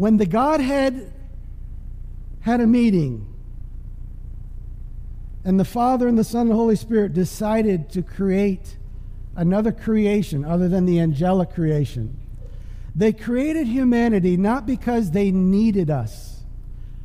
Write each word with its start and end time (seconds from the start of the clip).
When 0.00 0.16
the 0.16 0.24
Godhead 0.24 1.12
had 2.40 2.62
a 2.62 2.66
meeting, 2.66 3.26
and 5.44 5.60
the 5.60 5.64
Father 5.66 6.08
and 6.08 6.16
the 6.16 6.24
Son 6.24 6.40
and 6.40 6.52
the 6.52 6.54
Holy 6.54 6.76
Spirit 6.76 7.12
decided 7.12 7.90
to 7.90 8.02
create 8.02 8.78
another 9.36 9.72
creation 9.72 10.42
other 10.42 10.70
than 10.70 10.86
the 10.86 10.98
angelic 11.00 11.50
creation. 11.50 12.18
They 12.96 13.12
created 13.12 13.66
humanity 13.66 14.38
not 14.38 14.64
because 14.64 15.10
they 15.10 15.30
needed 15.30 15.90
us, 15.90 16.44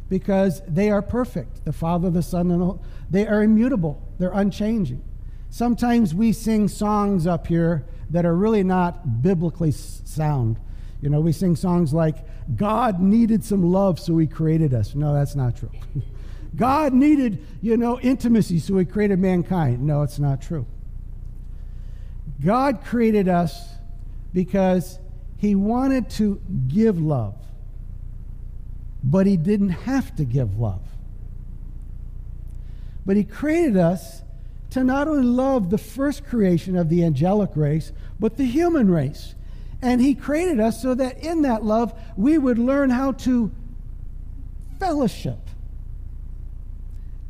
because 0.07 0.61
they 0.65 0.89
are 0.89 1.01
perfect. 1.01 1.65
The 1.65 1.73
Father, 1.73 2.09
the 2.09 2.23
Son, 2.23 2.49
and 2.49 2.61
the 2.61 2.65
Holy, 2.65 2.79
they 3.09 3.27
are 3.27 3.43
immutable. 3.43 4.01
They're 4.19 4.31
unchanging. 4.31 5.03
Sometimes 5.49 6.15
we 6.15 6.31
sing 6.31 6.69
songs 6.69 7.27
up 7.27 7.47
here 7.47 7.85
that 8.11 8.25
are 8.25 8.37
really 8.37 8.63
not 8.63 9.21
biblically 9.21 9.71
sound. 9.71 10.61
You 11.01 11.09
know, 11.09 11.19
we 11.19 11.33
sing 11.33 11.57
songs 11.57 11.93
like, 11.93 12.25
God 12.53 12.99
needed 12.99 13.43
some 13.43 13.63
love, 13.71 13.99
so 13.99 14.17
he 14.17 14.27
created 14.27 14.73
us. 14.73 14.93
No, 14.93 15.13
that's 15.13 15.35
not 15.35 15.55
true. 15.57 15.71
God 16.55 16.93
needed, 16.93 17.43
you 17.61 17.75
know, 17.75 17.99
intimacy, 17.99 18.59
so 18.59 18.77
he 18.77 18.85
created 18.85 19.19
mankind. 19.19 19.81
No, 19.85 20.03
it's 20.03 20.19
not 20.19 20.41
true. 20.41 20.65
God 22.43 22.83
created 22.85 23.27
us 23.27 23.69
because 24.33 24.99
he 25.37 25.55
wanted 25.55 26.09
to 26.11 26.41
give 26.67 26.99
love, 27.01 27.35
but 29.03 29.25
he 29.25 29.37
didn't 29.37 29.69
have 29.69 30.15
to 30.15 30.25
give 30.25 30.59
love. 30.59 30.81
But 33.05 33.17
he 33.17 33.23
created 33.23 33.77
us 33.77 34.21
to 34.71 34.83
not 34.83 35.07
only 35.07 35.23
love 35.23 35.69
the 35.69 35.77
first 35.77 36.25
creation 36.25 36.75
of 36.75 36.89
the 36.89 37.03
angelic 37.03 37.51
race, 37.55 37.91
but 38.19 38.37
the 38.37 38.45
human 38.45 38.89
race. 38.89 39.35
And 39.81 40.01
he 40.01 40.15
created 40.15 40.59
us 40.59 40.81
so 40.81 40.95
that 40.95 41.19
in 41.19 41.41
that 41.43 41.63
love 41.63 41.93
we 42.15 42.37
would 42.37 42.57
learn 42.57 42.89
how 42.89 43.11
to 43.11 43.51
fellowship. 44.79 45.37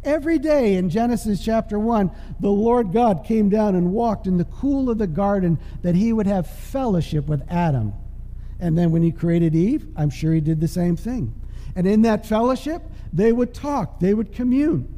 Every 0.04 0.38
day 0.38 0.76
in 0.76 0.90
Genesis 0.90 1.44
chapter 1.44 1.80
1, 1.80 2.12
the 2.40 2.52
Lord 2.52 2.94
God 2.94 3.26
came 3.26 3.50
down 3.50 3.73
and 3.73 3.92
walked 3.92 4.28
in 4.28 4.38
the 4.38 4.46
cool 4.46 4.90
of 4.92 5.00
the 5.00 5.08
garden 5.08 5.58
that 5.82 5.96
he 5.96 6.14
would 6.14 6.28
have 6.28 6.48
fellowship 6.48 7.28
with 7.28 7.44
Adam. 7.50 7.94
And 8.60 8.78
then 8.78 8.92
when 8.92 9.02
he 9.02 9.12
created 9.12 9.56
Eve, 9.56 9.88
I'm 9.98 10.12
sure 10.12 10.34
he 10.34 10.42
did 10.42 10.62
the 10.62 10.68
same 10.68 10.96
thing. 10.96 11.34
And 11.76 11.88
in 11.88 12.04
that 12.04 12.26
fellowship, 12.26 12.84
they 13.12 13.32
would 13.32 13.54
talk, 13.54 14.00
they 14.00 14.14
would 14.14 14.32
commune. 14.32 14.94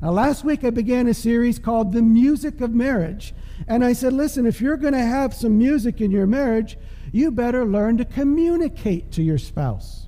Now, 0.00 0.12
last 0.12 0.44
week 0.44 0.62
I 0.62 0.70
began 0.70 1.08
a 1.08 1.14
series 1.14 1.58
called 1.58 1.92
The 1.92 2.02
Music 2.02 2.60
of 2.60 2.72
Marriage. 2.72 3.34
And 3.68 3.84
I 3.84 3.92
said, 3.92 4.12
listen, 4.12 4.46
if 4.46 4.60
you're 4.60 4.76
going 4.76 4.92
to 4.92 4.98
have 4.98 5.34
some 5.34 5.58
music 5.58 6.00
in 6.00 6.10
your 6.10 6.26
marriage, 6.26 6.76
you 7.12 7.30
better 7.30 7.64
learn 7.64 7.98
to 7.98 8.04
communicate 8.04 9.10
to 9.12 9.22
your 9.22 9.38
spouse. 9.38 10.06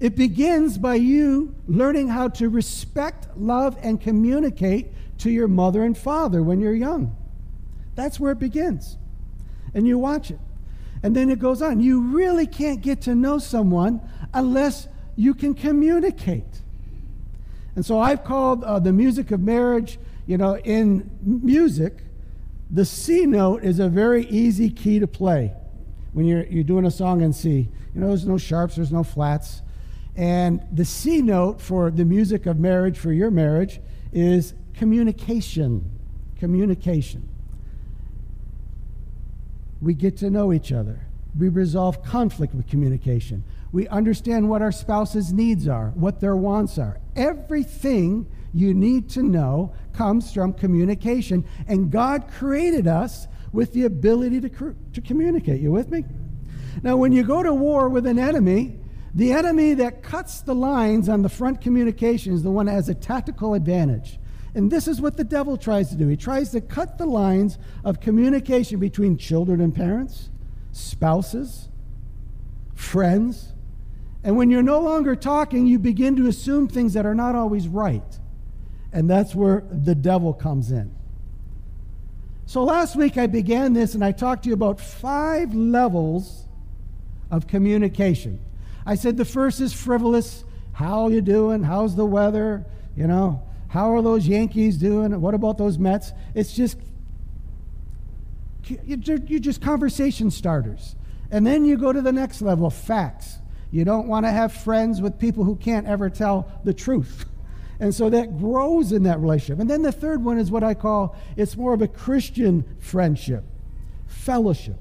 It 0.00 0.16
begins 0.16 0.78
by 0.78 0.96
you 0.96 1.54
learning 1.68 2.08
how 2.08 2.28
to 2.28 2.48
respect, 2.48 3.28
love, 3.36 3.76
and 3.82 4.00
communicate 4.00 4.88
to 5.18 5.30
your 5.30 5.48
mother 5.48 5.84
and 5.84 5.96
father 5.96 6.42
when 6.42 6.60
you're 6.60 6.74
young. 6.74 7.16
That's 7.94 8.18
where 8.18 8.32
it 8.32 8.38
begins. 8.38 8.96
And 9.74 9.86
you 9.86 9.98
watch 9.98 10.30
it. 10.30 10.40
And 11.02 11.14
then 11.14 11.30
it 11.30 11.38
goes 11.38 11.62
on. 11.62 11.80
You 11.80 12.00
really 12.00 12.46
can't 12.46 12.80
get 12.80 13.02
to 13.02 13.14
know 13.14 13.38
someone 13.38 14.00
unless 14.32 14.88
you 15.14 15.34
can 15.34 15.54
communicate. 15.54 16.62
And 17.74 17.84
so 17.84 17.98
I've 17.98 18.24
called 18.24 18.64
uh, 18.64 18.78
the 18.78 18.92
music 18.92 19.30
of 19.30 19.40
marriage, 19.40 19.98
you 20.26 20.36
know, 20.36 20.58
in 20.58 21.10
music, 21.22 21.98
the 22.72 22.86
C 22.86 23.26
note 23.26 23.62
is 23.62 23.78
a 23.78 23.88
very 23.88 24.24
easy 24.26 24.70
key 24.70 24.98
to 24.98 25.06
play 25.06 25.52
when 26.14 26.24
you're, 26.24 26.44
you're 26.46 26.64
doing 26.64 26.86
a 26.86 26.90
song 26.90 27.20
in 27.20 27.32
C. 27.34 27.68
You 27.94 28.00
know, 28.00 28.08
there's 28.08 28.26
no 28.26 28.38
sharps, 28.38 28.76
there's 28.76 28.90
no 28.90 29.04
flats. 29.04 29.60
And 30.16 30.62
the 30.72 30.84
C 30.84 31.20
note 31.20 31.60
for 31.60 31.90
the 31.90 32.06
music 32.06 32.46
of 32.46 32.58
marriage, 32.58 32.98
for 32.98 33.12
your 33.12 33.30
marriage, 33.30 33.80
is 34.12 34.54
communication. 34.74 35.90
Communication. 36.38 37.28
We 39.82 39.94
get 39.94 40.16
to 40.18 40.30
know 40.30 40.52
each 40.52 40.72
other. 40.72 41.06
We 41.38 41.48
resolve 41.48 42.02
conflict 42.02 42.54
with 42.54 42.68
communication. 42.68 43.44
We 43.70 43.88
understand 43.88 44.48
what 44.48 44.62
our 44.62 44.72
spouse's 44.72 45.32
needs 45.32 45.68
are, 45.68 45.90
what 45.94 46.20
their 46.20 46.36
wants 46.36 46.78
are. 46.78 47.00
Everything 47.16 48.26
you 48.54 48.74
need 48.74 49.08
to 49.10 49.22
know 49.22 49.74
comes 49.92 50.32
from 50.32 50.52
communication. 50.52 51.44
And 51.66 51.90
God 51.90 52.28
created 52.30 52.86
us 52.86 53.26
with 53.52 53.72
the 53.72 53.84
ability 53.84 54.40
to, 54.42 54.76
to 54.92 55.00
communicate. 55.00 55.60
You 55.60 55.72
with 55.72 55.90
me? 55.90 56.04
Now, 56.82 56.96
when 56.96 57.12
you 57.12 57.22
go 57.22 57.42
to 57.42 57.52
war 57.52 57.88
with 57.88 58.06
an 58.06 58.18
enemy, 58.18 58.78
the 59.14 59.32
enemy 59.32 59.74
that 59.74 60.02
cuts 60.02 60.40
the 60.40 60.54
lines 60.54 61.08
on 61.08 61.22
the 61.22 61.28
front 61.28 61.60
communication 61.60 62.32
is 62.32 62.42
the 62.42 62.50
one 62.50 62.66
that 62.66 62.72
has 62.72 62.88
a 62.88 62.94
tactical 62.94 63.54
advantage. 63.54 64.18
And 64.54 64.70
this 64.70 64.86
is 64.86 65.00
what 65.00 65.16
the 65.16 65.24
devil 65.24 65.56
tries 65.56 65.90
to 65.90 65.96
do. 65.96 66.08
He 66.08 66.16
tries 66.16 66.50
to 66.50 66.60
cut 66.60 66.98
the 66.98 67.06
lines 67.06 67.58
of 67.84 68.00
communication 68.00 68.78
between 68.78 69.16
children 69.16 69.60
and 69.60 69.74
parents, 69.74 70.30
spouses, 70.72 71.68
friends, 72.74 73.52
and 74.24 74.36
when 74.36 74.50
you're 74.50 74.62
no 74.62 74.80
longer 74.80 75.16
talking, 75.16 75.66
you 75.66 75.78
begin 75.78 76.16
to 76.16 76.28
assume 76.28 76.68
things 76.68 76.94
that 76.94 77.04
are 77.04 77.14
not 77.14 77.34
always 77.34 77.66
right. 77.66 78.18
And 78.92 79.08
that's 79.08 79.34
where 79.34 79.64
the 79.70 79.94
devil 79.94 80.32
comes 80.34 80.70
in. 80.70 80.94
So 82.46 82.64
last 82.64 82.96
week 82.96 83.16
I 83.16 83.26
began 83.26 83.72
this 83.72 83.94
and 83.94 84.04
I 84.04 84.12
talked 84.12 84.44
to 84.44 84.48
you 84.48 84.54
about 84.54 84.78
five 84.80 85.54
levels 85.54 86.46
of 87.30 87.46
communication. 87.46 88.40
I 88.84 88.94
said 88.94 89.16
the 89.16 89.24
first 89.24 89.60
is 89.60 89.72
frivolous. 89.72 90.44
How 90.72 91.04
are 91.04 91.10
you 91.10 91.22
doing? 91.22 91.62
How's 91.62 91.96
the 91.96 92.04
weather? 92.04 92.66
You 92.94 93.06
know, 93.06 93.42
how 93.68 93.94
are 93.94 94.02
those 94.02 94.28
Yankees 94.28 94.76
doing? 94.76 95.18
What 95.20 95.34
about 95.34 95.56
those 95.56 95.78
Mets? 95.78 96.12
It's 96.34 96.52
just 96.52 96.76
you're 98.86 99.40
just 99.40 99.60
conversation 99.60 100.30
starters. 100.30 100.94
And 101.30 101.46
then 101.46 101.64
you 101.64 101.76
go 101.78 101.92
to 101.92 102.02
the 102.02 102.12
next 102.12 102.42
level, 102.42 102.68
facts. 102.70 103.38
You 103.70 103.84
don't 103.84 104.06
want 104.06 104.26
to 104.26 104.30
have 104.30 104.52
friends 104.52 105.00
with 105.00 105.18
people 105.18 105.44
who 105.44 105.56
can't 105.56 105.86
ever 105.86 106.10
tell 106.10 106.52
the 106.64 106.74
truth. 106.74 107.24
And 107.82 107.92
so 107.92 108.08
that 108.10 108.38
grows 108.38 108.92
in 108.92 109.02
that 109.02 109.18
relationship. 109.18 109.58
And 109.58 109.68
then 109.68 109.82
the 109.82 109.90
third 109.90 110.22
one 110.22 110.38
is 110.38 110.52
what 110.52 110.62
I 110.62 110.72
call 110.72 111.16
it's 111.36 111.56
more 111.56 111.74
of 111.74 111.82
a 111.82 111.88
Christian 111.88 112.64
friendship, 112.78 113.42
fellowship. 114.06 114.76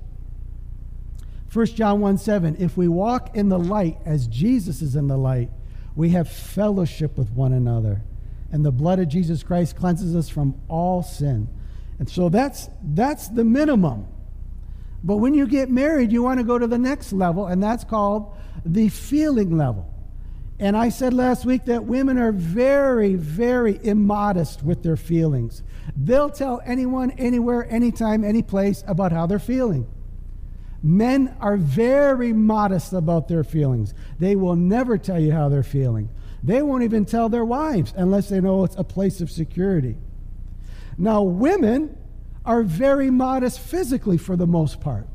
1 1.51 1.65
John 1.65 1.99
1 1.99 2.19
7, 2.19 2.57
if 2.59 2.77
we 2.77 2.87
walk 2.87 3.35
in 3.35 3.49
the 3.49 3.57
light 3.57 3.97
as 4.05 4.27
Jesus 4.27 4.83
is 4.83 4.95
in 4.95 5.07
the 5.07 5.17
light, 5.17 5.49
we 5.95 6.09
have 6.09 6.29
fellowship 6.29 7.17
with 7.17 7.31
one 7.31 7.53
another. 7.53 8.03
And 8.51 8.63
the 8.63 8.71
blood 8.71 8.99
of 8.99 9.07
Jesus 9.07 9.41
Christ 9.41 9.75
cleanses 9.75 10.15
us 10.15 10.29
from 10.29 10.61
all 10.67 11.01
sin. 11.01 11.47
And 11.97 12.07
so 12.07 12.29
that's 12.29 12.69
that's 12.83 13.29
the 13.29 13.43
minimum. 13.43 14.05
But 15.03 15.17
when 15.17 15.33
you 15.33 15.47
get 15.47 15.71
married, 15.71 16.11
you 16.11 16.21
want 16.21 16.39
to 16.39 16.43
go 16.43 16.59
to 16.59 16.67
the 16.67 16.77
next 16.77 17.13
level, 17.13 17.47
and 17.47 17.63
that's 17.63 17.83
called 17.83 18.31
the 18.63 18.89
feeling 18.89 19.57
level. 19.57 19.90
And 20.61 20.77
I 20.77 20.89
said 20.89 21.15
last 21.15 21.43
week 21.43 21.65
that 21.65 21.85
women 21.85 22.19
are 22.19 22.31
very, 22.31 23.15
very 23.15 23.79
immodest 23.83 24.61
with 24.61 24.83
their 24.83 24.95
feelings. 24.95 25.63
They'll 25.97 26.29
tell 26.29 26.61
anyone, 26.63 27.09
anywhere, 27.11 27.65
anytime, 27.67 28.23
any 28.23 28.43
place 28.43 28.83
about 28.85 29.11
how 29.11 29.25
they're 29.25 29.39
feeling. 29.39 29.87
Men 30.83 31.35
are 31.39 31.57
very 31.57 32.31
modest 32.31 32.93
about 32.93 33.27
their 33.27 33.43
feelings. 33.43 33.95
They 34.19 34.35
will 34.35 34.55
never 34.55 34.99
tell 34.99 35.19
you 35.19 35.31
how 35.31 35.49
they're 35.49 35.63
feeling. 35.63 36.09
They 36.43 36.61
won't 36.61 36.83
even 36.83 37.05
tell 37.05 37.27
their 37.27 37.45
wives 37.45 37.91
unless 37.97 38.29
they 38.29 38.39
know 38.39 38.63
it's 38.63 38.75
a 38.75 38.83
place 38.83 39.19
of 39.19 39.31
security. 39.31 39.97
Now, 40.95 41.23
women 41.23 41.97
are 42.45 42.61
very 42.61 43.09
modest 43.09 43.59
physically 43.59 44.19
for 44.19 44.35
the 44.35 44.47
most 44.47 44.79
part. 44.79 45.07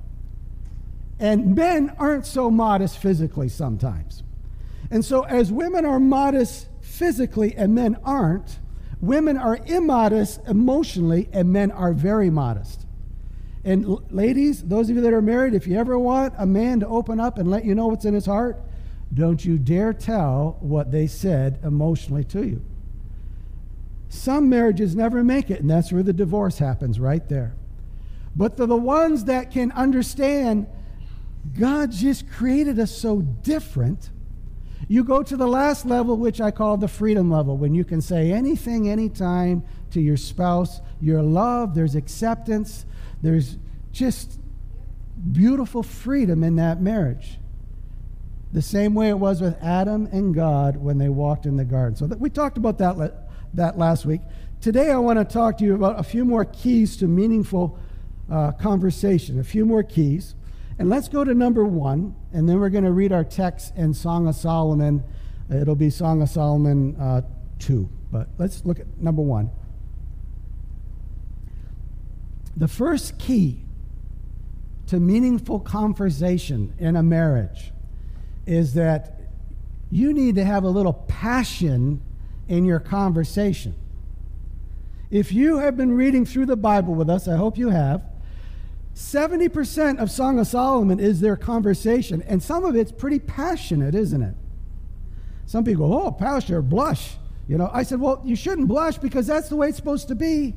And 1.20 1.54
men 1.54 1.94
aren't 2.00 2.26
so 2.26 2.50
modest 2.50 2.99
physically 2.99 3.49
sometimes. 3.49 4.25
And 4.90 5.04
so, 5.04 5.22
as 5.22 5.50
women 5.50 5.84
are 5.84 5.98
modest 5.98 6.68
physically 6.80 7.54
and 7.56 7.74
men 7.74 7.96
aren't, 8.04 8.58
women 9.00 9.36
are 9.36 9.58
immodest 9.66 10.40
emotionally 10.46 11.28
and 11.32 11.52
men 11.52 11.70
are 11.70 11.92
very 11.92 12.30
modest. 12.30 12.86
And 13.64 13.84
l- 13.84 14.02
ladies, 14.10 14.62
those 14.62 14.88
of 14.88 14.96
you 14.96 15.02
that 15.02 15.12
are 15.12 15.22
married, 15.22 15.54
if 15.54 15.66
you 15.66 15.78
ever 15.78 15.98
want 15.98 16.34
a 16.38 16.46
man 16.46 16.80
to 16.80 16.86
open 16.86 17.18
up 17.18 17.38
and 17.38 17.50
let 17.50 17.64
you 17.64 17.74
know 17.74 17.88
what's 17.88 18.04
in 18.04 18.14
his 18.14 18.26
heart, 18.26 18.60
don't 19.12 19.44
you 19.44 19.58
dare 19.58 19.92
tell 19.92 20.56
what 20.60 20.92
they 20.92 21.06
said 21.06 21.58
emotionally 21.64 22.24
to 22.24 22.46
you. 22.46 22.62
Some 24.08 24.48
marriages 24.48 24.94
never 24.94 25.24
make 25.24 25.50
it, 25.50 25.60
and 25.60 25.70
that's 25.70 25.92
where 25.92 26.02
the 26.02 26.12
divorce 26.12 26.58
happens, 26.58 27.00
right 27.00 27.28
there. 27.28 27.54
But 28.36 28.56
the, 28.56 28.66
the 28.66 28.76
ones 28.76 29.24
that 29.24 29.50
can 29.50 29.72
understand 29.72 30.66
God 31.58 31.90
just 31.90 32.30
created 32.30 32.78
us 32.78 32.96
so 32.96 33.22
different. 33.22 34.10
You 34.88 35.02
go 35.02 35.22
to 35.22 35.36
the 35.36 35.48
last 35.48 35.84
level, 35.84 36.16
which 36.16 36.40
I 36.40 36.50
call 36.52 36.76
the 36.76 36.86
freedom 36.88 37.30
level, 37.30 37.56
when 37.56 37.74
you 37.74 37.84
can 37.84 38.00
say 38.00 38.30
anything, 38.30 38.88
anytime 38.88 39.64
to 39.90 40.00
your 40.00 40.16
spouse. 40.16 40.80
Your 41.00 41.22
love, 41.22 41.74
there's 41.74 41.96
acceptance, 41.96 42.86
there's 43.20 43.58
just 43.90 44.38
beautiful 45.32 45.82
freedom 45.82 46.44
in 46.44 46.56
that 46.56 46.80
marriage. 46.80 47.38
the 48.52 48.62
same 48.62 48.94
way 48.94 49.08
it 49.08 49.18
was 49.18 49.40
with 49.40 49.54
Adam 49.62 50.08
and 50.12 50.34
God 50.34 50.76
when 50.76 50.98
they 50.98 51.08
walked 51.08 51.46
in 51.46 51.56
the 51.56 51.64
garden. 51.64 51.96
So 51.96 52.06
that 52.06 52.18
we 52.18 52.30
talked 52.30 52.56
about 52.56 52.78
that, 52.78 53.28
that 53.54 53.76
last 53.76 54.06
week. 54.06 54.20
Today, 54.60 54.90
I 54.90 54.96
want 54.96 55.18
to 55.18 55.24
talk 55.24 55.58
to 55.58 55.64
you 55.64 55.74
about 55.74 56.00
a 56.00 56.02
few 56.02 56.24
more 56.24 56.44
keys 56.44 56.96
to 56.98 57.06
meaningful 57.06 57.78
uh, 58.30 58.52
conversation, 58.52 59.38
a 59.38 59.44
few 59.44 59.66
more 59.66 59.82
keys. 59.82 60.34
And 60.78 60.90
let's 60.90 61.08
go 61.08 61.25
to 61.25 61.32
number 61.34 61.64
one, 61.64 62.14
and 62.32 62.49
then 62.49 62.61
we're 62.61 62.69
going 62.69 62.84
to 62.84 62.93
read 62.93 63.12
our 63.12 63.25
text 63.25 63.75
in 63.76 63.94
Song 63.94 64.28
of 64.28 64.34
Solomon. 64.34 65.02
It'll 65.50 65.75
be 65.75 65.88
Song 65.88 66.20
of 66.20 66.28
Solomon 66.28 66.96
uh, 66.96 67.23
2. 67.61 67.88
But 68.12 68.28
let's 68.38 68.64
look 68.64 68.78
at 68.78 68.87
number 68.99 69.23
one. 69.23 69.50
The 72.56 72.69
first 72.69 73.19
key 73.19 73.62
to 74.87 75.00
meaningful 75.00 75.61
conversation 75.61 76.75
in 76.78 76.96
a 76.96 77.02
marriage 77.02 77.73
is 78.46 78.75
that 78.75 79.20
you 79.90 80.12
need 80.12 80.34
to 80.37 80.44
have 80.44 80.64
a 80.64 80.69
little 80.69 80.93
passion 80.93 82.00
in 82.49 82.64
your 82.64 82.81
conversation. 82.81 83.75
If 85.11 85.32
you 85.32 85.58
have 85.58 85.76
been 85.76 85.93
reading 85.93 86.25
through 86.25 86.46
the 86.46 86.56
Bible 86.56 86.94
with 86.94 87.08
us, 87.08 87.28
I 87.28 87.37
hope 87.37 87.56
you 87.58 87.70
have, 87.70 88.02
70% 88.96 89.98
of 89.98 90.10
Song 90.10 90.38
of 90.38 90.46
Solomon 90.46 90.98
is 90.98 91.20
their 91.20 91.37
conversation, 91.37 92.22
and 92.22 92.43
some 92.43 92.64
of 92.64 92.75
it's 92.75 92.90
pretty 92.90 93.19
passionate, 93.19 93.94
isn't 93.94 94.22
it? 94.22 94.34
Some 95.44 95.64
people 95.64 95.88
go, 95.88 96.06
oh, 96.06 96.10
pastor, 96.12 96.62
blush. 96.62 97.19
You 97.46 97.58
know, 97.58 97.70
I 97.72 97.82
said, 97.82 98.00
well, 98.00 98.22
you 98.25 98.34
shouldn't 98.34 98.69
blush 98.69 98.96
because 98.96 99.26
that's 99.26 99.50
the 99.50 99.56
way 99.56 99.69
it's 99.69 99.76
supposed 99.76 100.08
to 100.08 100.14
be 100.14 100.54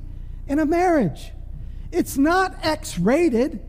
in 0.48 0.58
a 0.58 0.66
marriage. 0.66 1.32
It's 1.92 2.18
not 2.18 2.56
X 2.66 2.98
rated, 2.98 3.60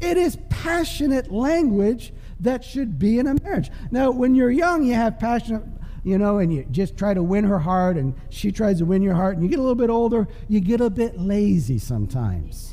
it 0.00 0.16
is 0.16 0.38
passionate 0.48 1.32
language 1.32 2.12
that 2.40 2.64
should 2.64 2.96
be 2.96 3.18
in 3.18 3.26
a 3.26 3.34
marriage. 3.42 3.72
Now, 3.90 4.12
when 4.12 4.36
you're 4.36 4.52
young, 4.52 4.84
you 4.84 4.94
have 4.94 5.18
passionate, 5.18 5.64
you 6.04 6.16
know, 6.16 6.38
and 6.38 6.52
you 6.52 6.64
just 6.70 6.96
try 6.96 7.12
to 7.12 7.22
win 7.24 7.42
her 7.44 7.58
heart, 7.58 7.96
and 7.96 8.14
she 8.30 8.52
tries 8.52 8.78
to 8.78 8.84
win 8.84 9.02
your 9.02 9.14
heart, 9.14 9.34
and 9.34 9.42
you 9.42 9.50
get 9.50 9.58
a 9.58 9.62
little 9.62 9.74
bit 9.74 9.90
older, 9.90 10.28
you 10.48 10.60
get 10.60 10.80
a 10.80 10.90
bit 10.90 11.18
lazy 11.18 11.78
sometimes. 11.78 12.71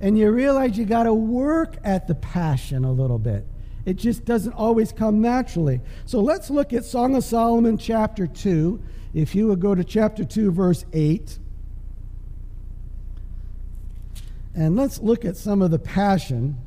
And 0.00 0.18
you 0.18 0.30
realize 0.30 0.76
you 0.76 0.84
got 0.84 1.04
to 1.04 1.14
work 1.14 1.76
at 1.84 2.06
the 2.06 2.14
passion 2.14 2.84
a 2.84 2.92
little 2.92 3.18
bit. 3.18 3.46
It 3.86 3.94
just 3.94 4.24
doesn't 4.24 4.52
always 4.52 4.92
come 4.92 5.20
naturally. 5.20 5.80
So 6.04 6.20
let's 6.20 6.50
look 6.50 6.72
at 6.72 6.84
Song 6.84 7.14
of 7.14 7.24
Solomon, 7.24 7.78
chapter 7.78 8.26
2. 8.26 8.82
If 9.14 9.34
you 9.34 9.46
would 9.46 9.60
go 9.60 9.74
to 9.74 9.84
chapter 9.84 10.24
2, 10.24 10.50
verse 10.50 10.84
8. 10.92 11.38
And 14.54 14.74
let's 14.74 14.98
look 14.98 15.24
at 15.24 15.36
some 15.36 15.62
of 15.62 15.70
the 15.70 15.78
passion 15.78 16.58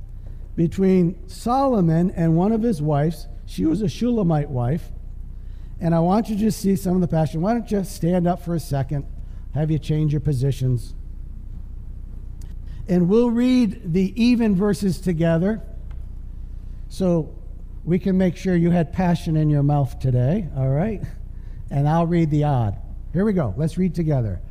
between 0.55 1.27
Solomon 1.27 2.11
and 2.11 2.35
one 2.35 2.51
of 2.51 2.61
his 2.61 2.81
wives. 2.81 3.27
She 3.45 3.65
was 3.65 3.81
a 3.81 3.89
Shulamite 3.89 4.49
wife. 4.49 4.91
And 5.81 5.95
I 5.95 5.99
want 5.99 6.29
you 6.29 6.35
to 6.35 6.41
just 6.41 6.61
see 6.61 6.75
some 6.75 6.95
of 6.95 7.01
the 7.01 7.07
passion. 7.07 7.41
Why 7.41 7.53
don't 7.53 7.69
you 7.69 7.83
stand 7.83 8.27
up 8.27 8.43
for 8.43 8.55
a 8.55 8.59
second? 8.59 9.05
Have 9.53 9.71
you 9.71 9.79
change 9.79 10.13
your 10.13 10.21
positions? 10.21 10.93
And 12.89 13.07
we'll 13.07 13.29
read 13.29 13.93
the 13.93 14.11
even 14.21 14.55
verses 14.55 14.99
together 14.99 15.61
so 16.89 17.33
we 17.85 17.99
can 17.99 18.17
make 18.17 18.35
sure 18.35 18.55
you 18.55 18.71
had 18.71 18.91
passion 18.91 19.37
in 19.37 19.47
your 19.47 19.61
mouth 19.61 19.99
today, 19.99 20.49
all 20.57 20.69
right? 20.69 21.03
And 21.69 21.87
I'll 21.87 22.07
read 22.07 22.31
the 22.31 22.45
odd. 22.45 22.77
Here 23.13 23.23
we 23.23 23.33
go. 23.33 23.53
Let's 23.55 23.77
read 23.77 23.93
together. 23.93 24.41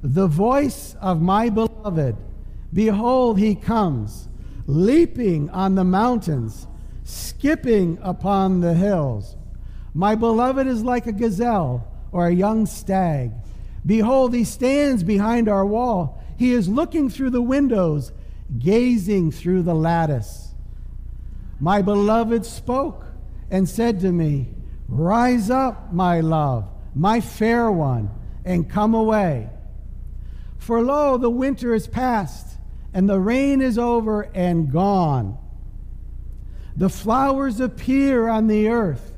The 0.00 0.28
voice 0.28 0.94
of 1.00 1.20
my 1.20 1.50
beloved, 1.50 2.16
behold, 2.72 3.36
he 3.36 3.56
comes 3.56 4.28
leaping 4.68 5.50
on 5.50 5.74
the 5.74 5.82
mountains, 5.82 6.68
skipping 7.02 7.98
upon 8.00 8.60
the 8.60 8.74
hills. 8.74 9.34
My 9.92 10.14
beloved 10.14 10.68
is 10.68 10.84
like 10.84 11.08
a 11.08 11.12
gazelle 11.12 11.84
or 12.12 12.28
a 12.28 12.32
young 12.32 12.64
stag. 12.66 13.32
Behold, 13.84 14.34
he 14.34 14.44
stands 14.44 15.02
behind 15.02 15.48
our 15.48 15.66
wall. 15.66 16.17
He 16.38 16.52
is 16.52 16.68
looking 16.68 17.10
through 17.10 17.30
the 17.30 17.42
windows, 17.42 18.12
gazing 18.58 19.32
through 19.32 19.64
the 19.64 19.74
lattice. 19.74 20.54
My 21.60 21.82
beloved 21.82 22.46
spoke 22.46 23.04
and 23.50 23.68
said 23.68 24.00
to 24.00 24.12
me, 24.12 24.48
Rise 24.88 25.50
up, 25.50 25.92
my 25.92 26.20
love, 26.20 26.66
my 26.94 27.20
fair 27.20 27.70
one, 27.70 28.10
and 28.44 28.70
come 28.70 28.94
away. 28.94 29.50
For 30.56 30.80
lo, 30.80 31.18
the 31.18 31.28
winter 31.28 31.74
is 31.74 31.88
past 31.88 32.58
and 32.94 33.08
the 33.08 33.18
rain 33.18 33.60
is 33.60 33.78
over 33.78 34.22
and 34.34 34.70
gone. 34.70 35.36
The 36.76 36.88
flowers 36.88 37.60
appear 37.60 38.28
on 38.28 38.46
the 38.46 38.68
earth. 38.68 39.14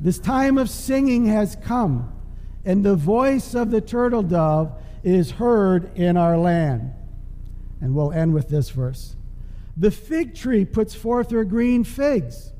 This 0.00 0.18
time 0.18 0.58
of 0.58 0.68
singing 0.68 1.26
has 1.26 1.56
come, 1.56 2.12
and 2.64 2.84
the 2.84 2.96
voice 2.96 3.54
of 3.54 3.70
the 3.70 3.80
turtle 3.80 4.22
dove 4.22 4.72
is 5.06 5.32
heard 5.32 5.96
in 5.96 6.16
our 6.16 6.36
land. 6.36 6.92
And 7.80 7.94
we'll 7.94 8.12
end 8.12 8.34
with 8.34 8.48
this 8.48 8.70
verse. 8.70 9.14
The 9.76 9.90
fig 9.90 10.34
tree 10.34 10.64
puts 10.64 10.94
forth 10.94 11.30
her 11.30 11.44
green 11.44 11.84
figs, 11.84 12.52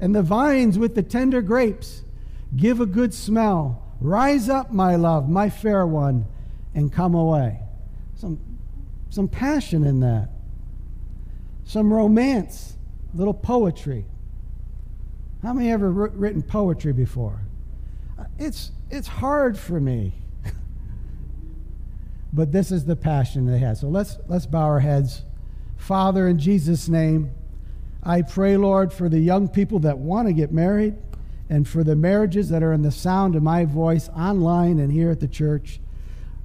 and 0.00 0.14
the 0.14 0.22
vines 0.22 0.78
with 0.78 0.94
the 0.94 1.02
tender 1.02 1.42
grapes 1.42 2.02
give 2.56 2.80
a 2.80 2.86
good 2.86 3.14
smell. 3.14 3.82
Rise 4.00 4.48
up, 4.48 4.72
my 4.72 4.96
love, 4.96 5.28
my 5.28 5.50
fair 5.50 5.86
one, 5.86 6.26
and 6.74 6.92
come 6.92 7.14
away. 7.14 7.60
Some 8.16 8.40
some 9.10 9.28
passion 9.28 9.84
in 9.84 10.00
that, 10.00 10.30
some 11.64 11.92
romance, 11.92 12.78
little 13.12 13.34
poetry. 13.34 14.06
How 15.42 15.52
many 15.52 15.70
ever 15.70 15.90
written 15.90 16.40
poetry 16.40 16.94
before? 16.94 17.42
It's, 18.38 18.70
it's 18.90 19.08
hard 19.08 19.58
for 19.58 19.78
me. 19.78 20.14
But 22.32 22.52
this 22.52 22.72
is 22.72 22.84
the 22.84 22.96
passion 22.96 23.46
they 23.46 23.58
had. 23.58 23.76
So 23.76 23.88
let's, 23.88 24.18
let's 24.26 24.46
bow 24.46 24.62
our 24.62 24.80
heads. 24.80 25.22
Father, 25.76 26.28
in 26.28 26.38
Jesus' 26.38 26.88
name, 26.88 27.30
I 28.02 28.22
pray, 28.22 28.56
Lord, 28.56 28.92
for 28.92 29.08
the 29.08 29.20
young 29.20 29.48
people 29.48 29.80
that 29.80 29.98
want 29.98 30.28
to 30.28 30.32
get 30.32 30.52
married 30.52 30.94
and 31.50 31.68
for 31.68 31.84
the 31.84 31.94
marriages 31.94 32.48
that 32.48 32.62
are 32.62 32.72
in 32.72 32.82
the 32.82 32.90
sound 32.90 33.36
of 33.36 33.42
my 33.42 33.64
voice 33.64 34.08
online 34.10 34.78
and 34.78 34.90
here 34.90 35.10
at 35.10 35.20
the 35.20 35.28
church. 35.28 35.80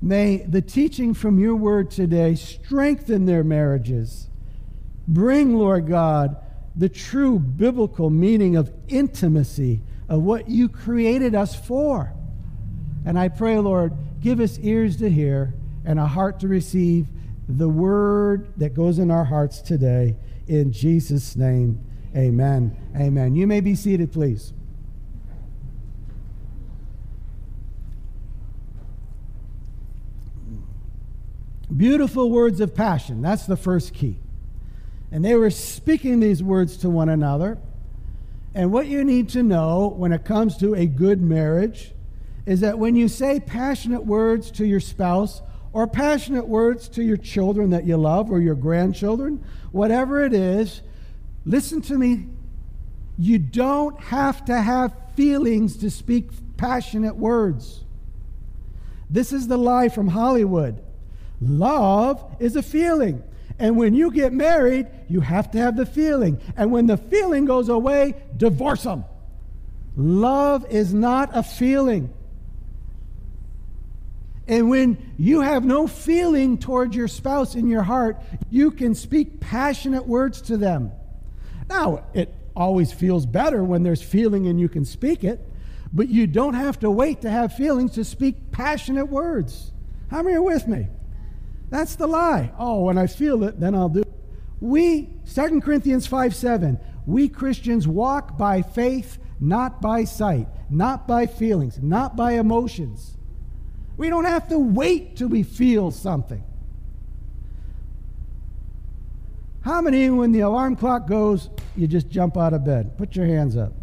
May 0.01 0.37
the 0.37 0.61
teaching 0.61 1.13
from 1.13 1.39
your 1.39 1.55
word 1.55 1.89
today 1.89 2.35
strengthen 2.35 3.25
their 3.25 3.44
marriages. 3.44 4.27
Bring, 5.07 5.56
Lord 5.56 5.87
God, 5.87 6.37
the 6.75 6.89
true 6.89 7.39
biblical 7.39 8.09
meaning 8.09 8.56
of 8.56 8.71
intimacy, 8.87 9.81
of 10.09 10.21
what 10.21 10.49
you 10.49 10.69
created 10.69 11.33
us 11.33 11.56
for. 11.56 12.13
And 13.06 13.17
I 13.17 13.29
pray, 13.29 13.57
Lord, 13.57 13.94
give 14.21 14.39
us 14.39 14.59
ears 14.59 14.97
to 14.97 15.09
hear 15.09 15.53
and 15.87 15.99
a 15.99 16.06
heart 16.06 16.41
to 16.41 16.49
receive 16.49 17.07
the 17.47 17.69
word 17.69 18.53
that 18.57 18.73
goes 18.73 18.99
in 18.99 19.09
our 19.09 19.23
hearts 19.23 19.61
today. 19.61 20.17
In 20.45 20.73
Jesus' 20.73 21.37
name, 21.37 21.79
amen. 22.13 22.75
Amen. 22.94 23.35
You 23.35 23.47
may 23.47 23.61
be 23.61 23.73
seated, 23.73 24.11
please. 24.11 24.51
Beautiful 31.75 32.29
words 32.31 32.59
of 32.59 32.75
passion. 32.75 33.21
That's 33.21 33.45
the 33.45 33.57
first 33.57 33.94
key. 33.94 34.19
And 35.09 35.23
they 35.23 35.35
were 35.35 35.49
speaking 35.49 36.19
these 36.19 36.44
words 36.44 36.75
to 36.77 36.89
one 36.89 37.07
another. 37.07 37.59
And 38.53 38.73
what 38.73 38.87
you 38.87 39.06
need 39.06 39.29
to 39.29 39.44
know 39.44 39.94
when 39.95 40.11
it 40.11 40.25
comes 40.25 40.57
to 40.57 40.75
a 40.75 40.85
good 40.85 41.21
marriage 41.21 41.94
is 42.45 42.59
that 42.59 42.77
when 42.77 42.95
you 42.97 43.07
say 43.07 43.39
passionate 43.39 44.06
words 44.06 44.51
to 44.51 44.65
your 44.65 44.81
spouse 44.81 45.41
or 45.74 45.88
passionate 45.88 46.47
words 46.47 46.88
to 46.90 47.04
your 47.04 47.18
children 47.18 47.71
that 47.71 47.86
you 47.86 47.97
love 47.97 48.31
or 48.31 48.40
your 48.40 48.56
grandchildren, 48.56 49.44
whatever 49.71 50.24
it 50.24 50.33
is, 50.33 50.81
listen 51.45 51.81
to 51.81 51.97
me. 51.97 52.28
You 53.18 53.40
don't 53.40 54.00
have 54.00 54.45
to 54.45 54.59
have 54.59 54.94
feelings 55.16 55.78
to 55.78 55.90
speak 55.90 56.30
passionate 56.57 57.16
words. 57.16 57.83
This 59.09 59.31
is 59.31 59.47
the 59.47 59.57
lie 59.57 59.90
from 59.90 60.07
Hollywood. 60.07 60.83
Love 61.42 62.24
is 62.40 62.56
a 62.56 62.64
feeling. 62.64 63.24
And 63.59 63.78
when 63.78 63.94
you 63.94 64.12
get 64.12 64.33
married, 64.33 64.88
you 65.07 65.21
have 65.21 65.52
to 65.52 65.57
have 65.57 65.76
the 65.76 65.86
feeling. 65.86 66.40
And 66.56 66.71
when 66.71 66.86
the 66.86 66.97
feeling 66.97 67.45
goes 67.45 67.69
away, 67.69 68.16
divorce 68.36 68.83
them. 68.83 69.06
Love 69.95 70.66
is 70.69 70.94
not 70.94 71.31
a 71.33 71.42
feeling. 71.42 72.14
And 74.47 74.69
when 74.69 75.13
you 75.18 75.42
have 75.42 75.66
no 75.66 75.87
feeling 75.87 76.57
towards 76.57 76.95
your 76.95 77.09
spouse 77.09 77.56
in 77.56 77.68
your 77.68 77.83
heart, 77.83 78.21
you 78.49 78.71
can 78.71 78.95
speak 78.95 79.39
passionate 79.39 80.07
words 80.07 80.42
to 80.44 80.57
them. 80.57 80.92
Now, 81.69 82.06
it 82.13 82.33
always 82.56 82.94
feels 82.94 83.25
better 83.25 83.63
when 83.63 83.83
there's 83.83 84.01
feeling 84.01 84.47
and 84.47 84.59
you 84.59 84.69
can 84.69 84.85
speak 84.85 85.23
it, 85.23 85.45
but 85.92 86.07
you 86.07 86.27
don't 86.27 86.54
have 86.54 86.80
to 86.80 86.89
wait 86.89 87.21
to 87.21 87.30
have 87.30 87.54
feelings 87.54 87.92
to 87.94 88.06
speak 88.06 88.51
passionate 88.51 89.07
words. 89.07 89.73
How 90.09 90.23
many 90.23 90.37
are 90.37 90.42
with 90.42 90.68
me? 90.68 90.87
That's 91.69 91.95
the 91.95 92.07
lie. 92.07 92.54
Oh, 92.57 92.83
when 92.85 92.97
I 92.97 93.07
feel 93.07 93.44
it, 93.44 93.59
then 93.59 93.75
I'll 93.75 93.89
do 93.89 94.01
it. 94.01 94.07
We, 94.61 95.09
2 95.33 95.61
Corinthians 95.61 96.07
5 96.07 96.33
7, 96.33 96.80
we 97.06 97.27
Christians 97.27 97.87
walk 97.87 98.37
by 98.37 98.61
faith, 98.61 99.19
not 99.39 99.81
by 99.81 100.06
sight, 100.06 100.47
not 100.69 101.07
by 101.07 101.25
feelings, 101.25 101.80
not 101.81 102.16
by 102.16 102.33
emotions. 102.33 103.17
We 103.97 104.09
don't 104.09 104.25
have 104.25 104.47
to 104.49 104.59
wait 104.59 105.18
till 105.18 105.27
we 105.27 105.42
feel 105.44 105.89
something. 105.92 106.44
How 109.61 109.81
many, 109.81 110.09
when 110.09 110.31
the 110.31 110.42
alarm 110.42 110.75
clock 110.75 111.07
goes, 111.07 111.49
you 111.75 111.87
just 111.87 112.07
jump 112.07 112.37
out 112.37 112.54
of 112.54 112.63
bed? 112.63 112.97
Put 112.97 113.16
your 113.16 113.25
hands 113.25 113.57
up. 113.57 113.73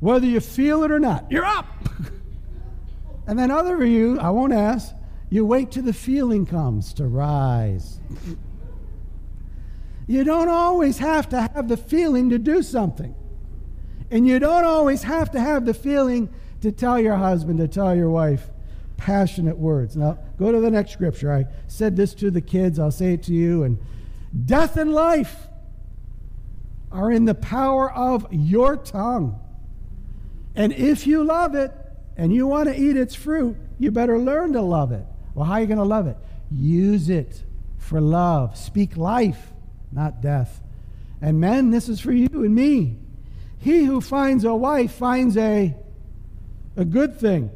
Whether 0.00 0.26
you 0.26 0.40
feel 0.40 0.82
it 0.82 0.90
or 0.90 0.98
not, 0.98 1.30
you're 1.30 1.44
up. 1.44 1.66
and 3.26 3.38
then 3.38 3.50
other 3.50 3.80
of 3.80 3.88
you, 3.88 4.18
I 4.18 4.30
won't 4.30 4.54
ask, 4.54 4.92
you 5.28 5.44
wait 5.44 5.70
till 5.70 5.84
the 5.84 5.92
feeling 5.92 6.46
comes 6.46 6.94
to 6.94 7.06
rise. 7.06 8.00
you 10.08 10.24
don't 10.24 10.48
always 10.48 10.98
have 10.98 11.28
to 11.28 11.42
have 11.42 11.68
the 11.68 11.76
feeling 11.76 12.30
to 12.30 12.38
do 12.38 12.62
something. 12.62 13.14
And 14.10 14.26
you 14.26 14.38
don't 14.40 14.64
always 14.64 15.04
have 15.04 15.30
to 15.32 15.40
have 15.40 15.66
the 15.66 15.74
feeling 15.74 16.30
to 16.62 16.72
tell 16.72 16.98
your 16.98 17.16
husband, 17.16 17.58
to 17.58 17.68
tell 17.68 17.94
your 17.94 18.10
wife 18.10 18.48
passionate 19.00 19.56
words. 19.56 19.96
Now, 19.96 20.18
go 20.38 20.52
to 20.52 20.60
the 20.60 20.70
next 20.70 20.92
scripture. 20.92 21.32
I 21.32 21.46
said 21.68 21.96
this 21.96 22.12
to 22.14 22.30
the 22.30 22.42
kids, 22.42 22.78
I'll 22.78 22.90
say 22.90 23.14
it 23.14 23.22
to 23.24 23.32
you. 23.32 23.62
And 23.62 23.78
death 24.44 24.76
and 24.76 24.92
life 24.92 25.48
are 26.92 27.10
in 27.10 27.24
the 27.24 27.34
power 27.34 27.90
of 27.90 28.26
your 28.30 28.76
tongue. 28.76 29.40
And 30.54 30.74
if 30.74 31.06
you 31.06 31.24
love 31.24 31.54
it 31.54 31.72
and 32.18 32.30
you 32.30 32.46
want 32.46 32.68
to 32.68 32.78
eat 32.78 32.96
its 32.96 33.14
fruit, 33.14 33.56
you 33.78 33.90
better 33.90 34.18
learn 34.18 34.52
to 34.52 34.60
love 34.60 34.92
it. 34.92 35.06
Well, 35.34 35.46
how 35.46 35.54
are 35.54 35.60
you 35.62 35.66
going 35.66 35.78
to 35.78 35.84
love 35.84 36.06
it? 36.06 36.18
Use 36.50 37.08
it 37.08 37.42
for 37.78 38.02
love. 38.02 38.58
Speak 38.58 38.98
life, 38.98 39.52
not 39.90 40.20
death. 40.20 40.62
And 41.22 41.40
men, 41.40 41.70
this 41.70 41.88
is 41.88 42.00
for 42.00 42.12
you 42.12 42.28
and 42.32 42.54
me. 42.54 42.98
He 43.58 43.84
who 43.84 44.02
finds 44.02 44.44
a 44.44 44.54
wife 44.54 44.92
finds 44.92 45.38
a, 45.38 45.74
a 46.76 46.84
good 46.84 47.18
thing 47.18 47.50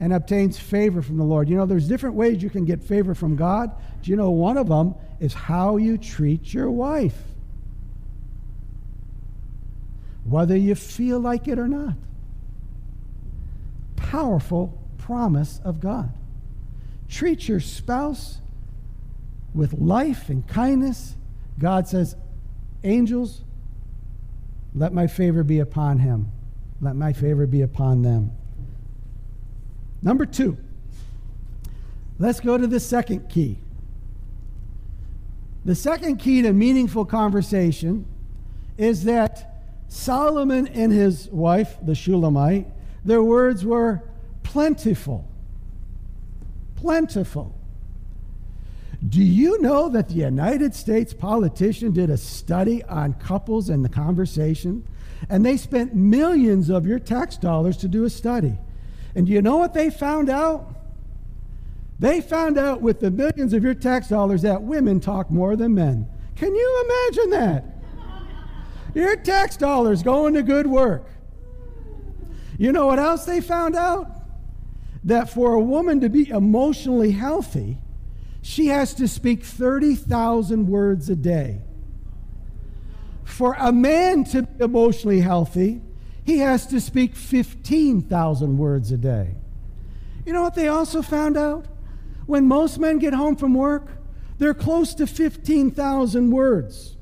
and 0.00 0.12
obtains 0.12 0.58
favor 0.58 1.02
from 1.02 1.16
the 1.16 1.24
Lord. 1.24 1.48
You 1.48 1.56
know, 1.56 1.66
there's 1.66 1.88
different 1.88 2.14
ways 2.14 2.42
you 2.42 2.50
can 2.50 2.64
get 2.64 2.82
favor 2.82 3.14
from 3.14 3.36
God. 3.36 3.70
Do 4.02 4.10
you 4.10 4.16
know 4.16 4.30
one 4.30 4.56
of 4.56 4.68
them 4.68 4.94
is 5.20 5.34
how 5.34 5.76
you 5.76 5.98
treat 5.98 6.54
your 6.54 6.70
wife? 6.70 7.16
Whether 10.24 10.56
you 10.56 10.74
feel 10.74 11.18
like 11.18 11.48
it 11.48 11.58
or 11.58 11.66
not. 11.66 11.94
Powerful 13.96 14.78
promise 14.98 15.60
of 15.64 15.80
God. 15.80 16.12
Treat 17.08 17.48
your 17.48 17.60
spouse 17.60 18.38
with 19.54 19.72
life 19.72 20.28
and 20.28 20.46
kindness. 20.46 21.16
God 21.58 21.88
says, 21.88 22.14
Angels, 22.84 23.42
let 24.74 24.92
my 24.92 25.06
favor 25.06 25.42
be 25.42 25.58
upon 25.58 25.98
him. 25.98 26.30
Let 26.80 26.94
my 26.94 27.12
favor 27.12 27.46
be 27.46 27.62
upon 27.62 28.02
them. 28.02 28.37
Number 30.02 30.26
two, 30.26 30.56
let's 32.18 32.40
go 32.40 32.56
to 32.56 32.66
the 32.66 32.80
second 32.80 33.28
key. 33.28 33.58
The 35.64 35.74
second 35.74 36.16
key 36.16 36.42
to 36.42 36.52
meaningful 36.52 37.04
conversation 37.04 38.06
is 38.76 39.04
that 39.04 39.56
Solomon 39.88 40.66
and 40.68 40.92
his 40.92 41.28
wife, 41.30 41.76
the 41.82 41.94
Shulamite, 41.94 42.66
their 43.04 43.22
words 43.22 43.64
were 43.64 44.02
plentiful. 44.42 45.26
Plentiful. 46.76 47.54
Do 49.06 49.22
you 49.22 49.60
know 49.60 49.88
that 49.88 50.08
the 50.08 50.14
United 50.14 50.74
States 50.74 51.14
politician 51.14 51.92
did 51.92 52.10
a 52.10 52.16
study 52.16 52.82
on 52.84 53.14
couples 53.14 53.68
and 53.68 53.84
the 53.84 53.88
conversation? 53.88 54.86
And 55.28 55.44
they 55.44 55.56
spent 55.56 55.94
millions 55.94 56.68
of 56.68 56.86
your 56.86 56.98
tax 56.98 57.36
dollars 57.36 57.76
to 57.78 57.88
do 57.88 58.04
a 58.04 58.10
study. 58.10 58.58
And 59.18 59.26
do 59.26 59.32
you 59.32 59.42
know 59.42 59.56
what 59.56 59.74
they 59.74 59.90
found 59.90 60.30
out? 60.30 60.76
They 61.98 62.20
found 62.20 62.56
out 62.56 62.82
with 62.82 63.00
the 63.00 63.10
millions 63.10 63.52
of 63.52 63.64
your 63.64 63.74
tax 63.74 64.06
dollars 64.06 64.42
that 64.42 64.62
women 64.62 65.00
talk 65.00 65.28
more 65.28 65.56
than 65.56 65.74
men. 65.74 66.08
Can 66.36 66.54
you 66.54 66.84
imagine 66.84 67.30
that? 67.30 67.64
Your 68.94 69.16
tax 69.16 69.56
dollars 69.56 70.04
going 70.04 70.34
to 70.34 70.44
good 70.44 70.68
work. 70.68 71.10
You 72.58 72.70
know 72.70 72.86
what 72.86 73.00
else 73.00 73.24
they 73.24 73.40
found 73.40 73.74
out? 73.74 74.08
That 75.02 75.28
for 75.28 75.54
a 75.54 75.60
woman 75.60 76.00
to 76.02 76.08
be 76.08 76.28
emotionally 76.28 77.10
healthy, 77.10 77.78
she 78.40 78.66
has 78.66 78.94
to 78.94 79.08
speak 79.08 79.42
30,000 79.42 80.68
words 80.68 81.10
a 81.10 81.16
day. 81.16 81.62
For 83.24 83.56
a 83.58 83.72
man 83.72 84.22
to 84.26 84.42
be 84.42 84.62
emotionally 84.62 85.22
healthy, 85.22 85.80
he 86.28 86.40
has 86.40 86.66
to 86.66 86.78
speak 86.78 87.14
15,000 87.14 88.58
words 88.58 88.92
a 88.92 88.98
day. 88.98 89.34
You 90.26 90.34
know 90.34 90.42
what 90.42 90.54
they 90.54 90.68
also 90.68 91.00
found 91.00 91.38
out? 91.38 91.64
When 92.26 92.46
most 92.46 92.78
men 92.78 92.98
get 92.98 93.14
home 93.14 93.34
from 93.34 93.54
work, 93.54 93.88
they're 94.36 94.52
close 94.52 94.92
to 94.96 95.06
15,000 95.06 96.30
words. 96.30 96.98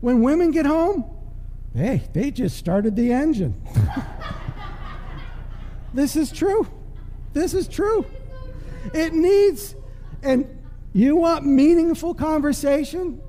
When 0.00 0.22
women 0.22 0.50
get 0.50 0.64
home, 0.64 1.04
hey, 1.74 2.04
they 2.14 2.30
just 2.30 2.56
started 2.56 2.96
the 2.96 3.12
engine. 3.12 3.54
this 5.92 6.16
is 6.16 6.32
true. 6.32 6.66
This 7.34 7.52
is 7.52 7.68
true. 7.68 8.06
It 8.94 9.12
needs, 9.12 9.74
and 10.22 10.48
you 10.94 11.16
want 11.16 11.44
meaningful 11.44 12.14
conversation? 12.14 13.20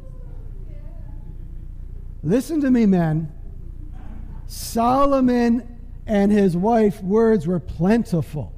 Listen 2.24 2.62
to 2.62 2.71
me, 2.71 2.85
men. 2.85 3.35
Solomon 4.48 5.80
and 6.06 6.32
his 6.32 6.56
wife 6.56 7.02
words 7.02 7.48
were 7.48 7.60
plentiful. 7.60 8.54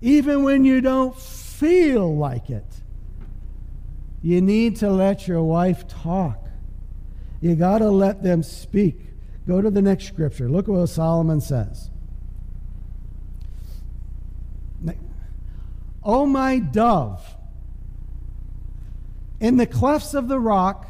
Even 0.00 0.42
when 0.42 0.64
you 0.64 0.80
don't 0.80 1.16
feel 1.18 2.14
like 2.14 2.50
it, 2.50 2.64
you 4.22 4.40
need 4.40 4.76
to 4.76 4.90
let 4.90 5.28
your 5.28 5.42
wife 5.42 5.86
talk. 5.86 6.48
You 7.40 7.54
got 7.54 7.78
to 7.78 7.90
let 7.90 8.22
them 8.22 8.42
speak. 8.42 8.98
Go 9.46 9.60
to 9.60 9.70
the 9.70 9.82
next 9.82 10.06
scripture. 10.06 10.48
Look 10.48 10.68
at 10.68 10.74
what 10.74 10.86
Solomon 10.86 11.40
says. 11.40 11.90
O 16.04 16.26
my 16.26 16.58
dove, 16.58 17.36
in 19.40 19.56
the 19.56 19.66
clefts 19.66 20.12
of 20.12 20.28
the 20.28 20.38
rock, 20.38 20.86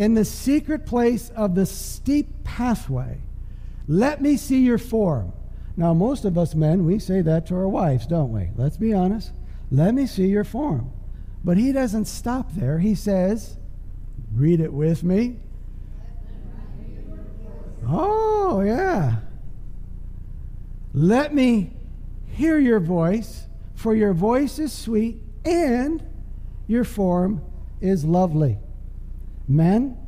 in 0.00 0.14
the 0.14 0.24
secret 0.24 0.86
place 0.86 1.28
of 1.36 1.54
the 1.54 1.66
steep 1.66 2.42
pathway. 2.42 3.20
Let 3.86 4.22
me 4.22 4.38
see 4.38 4.60
your 4.60 4.78
form. 4.78 5.34
Now, 5.76 5.92
most 5.92 6.24
of 6.24 6.38
us 6.38 6.54
men, 6.54 6.86
we 6.86 6.98
say 6.98 7.20
that 7.20 7.46
to 7.48 7.54
our 7.56 7.68
wives, 7.68 8.06
don't 8.06 8.32
we? 8.32 8.48
Let's 8.56 8.78
be 8.78 8.94
honest. 8.94 9.32
Let 9.70 9.92
me 9.92 10.06
see 10.06 10.26
your 10.26 10.42
form. 10.42 10.90
But 11.44 11.58
he 11.58 11.70
doesn't 11.70 12.06
stop 12.06 12.50
there. 12.54 12.78
He 12.78 12.94
says, 12.94 13.58
read 14.34 14.60
it 14.60 14.72
with 14.72 15.04
me. 15.04 15.40
Oh, 17.86 18.62
yeah. 18.62 19.16
Let 20.94 21.34
me 21.34 21.74
hear 22.24 22.58
your 22.58 22.80
voice, 22.80 23.48
for 23.74 23.94
your 23.94 24.14
voice 24.14 24.58
is 24.58 24.72
sweet 24.72 25.22
and 25.44 26.02
your 26.66 26.84
form 26.84 27.42
is 27.82 28.06
lovely. 28.06 28.56
Men, 29.50 29.98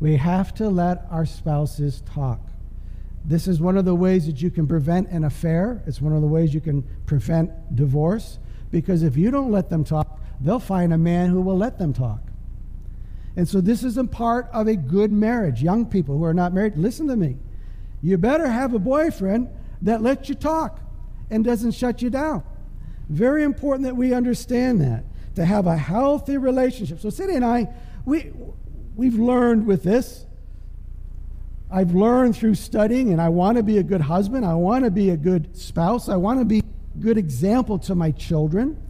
we 0.00 0.16
have 0.16 0.52
to 0.56 0.68
let 0.68 1.06
our 1.10 1.24
spouses 1.24 2.02
talk. 2.02 2.40
This 3.24 3.48
is 3.48 3.58
one 3.58 3.78
of 3.78 3.86
the 3.86 3.94
ways 3.94 4.26
that 4.26 4.42
you 4.42 4.50
can 4.50 4.66
prevent 4.66 5.08
an 5.08 5.24
affair. 5.24 5.82
It's 5.86 6.00
one 6.00 6.12
of 6.12 6.20
the 6.20 6.26
ways 6.26 6.52
you 6.52 6.60
can 6.60 6.82
prevent 7.06 7.74
divorce. 7.74 8.38
Because 8.70 9.02
if 9.02 9.16
you 9.16 9.30
don't 9.30 9.50
let 9.50 9.70
them 9.70 9.82
talk, 9.82 10.20
they'll 10.42 10.58
find 10.58 10.92
a 10.92 10.98
man 10.98 11.30
who 11.30 11.40
will 11.40 11.56
let 11.56 11.78
them 11.78 11.94
talk. 11.94 12.20
And 13.34 13.48
so 13.48 13.62
this 13.62 13.82
is 13.82 13.96
a 13.96 14.04
part 14.04 14.50
of 14.52 14.68
a 14.68 14.76
good 14.76 15.10
marriage. 15.10 15.62
Young 15.62 15.86
people 15.86 16.18
who 16.18 16.24
are 16.24 16.34
not 16.34 16.52
married, 16.52 16.76
listen 16.76 17.08
to 17.08 17.16
me. 17.16 17.38
You 18.02 18.18
better 18.18 18.46
have 18.46 18.74
a 18.74 18.78
boyfriend 18.78 19.48
that 19.80 20.02
lets 20.02 20.28
you 20.28 20.34
talk 20.34 20.80
and 21.30 21.42
doesn't 21.42 21.72
shut 21.72 22.02
you 22.02 22.10
down. 22.10 22.42
Very 23.08 23.42
important 23.42 23.84
that 23.84 23.96
we 23.96 24.12
understand 24.12 24.82
that 24.82 25.04
to 25.36 25.46
have 25.46 25.66
a 25.66 25.78
healthy 25.78 26.36
relationship. 26.36 27.00
So 27.00 27.08
Cindy 27.08 27.36
and 27.36 27.44
I, 27.44 27.68
we, 28.10 28.32
we've 28.96 29.14
learned 29.14 29.66
with 29.66 29.84
this. 29.84 30.26
I've 31.70 31.94
learned 31.94 32.34
through 32.34 32.56
studying, 32.56 33.12
and 33.12 33.22
I 33.22 33.28
want 33.28 33.56
to 33.56 33.62
be 33.62 33.78
a 33.78 33.84
good 33.84 34.00
husband. 34.00 34.44
I 34.44 34.54
want 34.54 34.84
to 34.84 34.90
be 34.90 35.10
a 35.10 35.16
good 35.16 35.56
spouse. 35.56 36.08
I 36.08 36.16
want 36.16 36.40
to 36.40 36.44
be 36.44 36.58
a 36.58 36.98
good 36.98 37.16
example 37.16 37.78
to 37.78 37.94
my 37.94 38.10
children. 38.10 38.82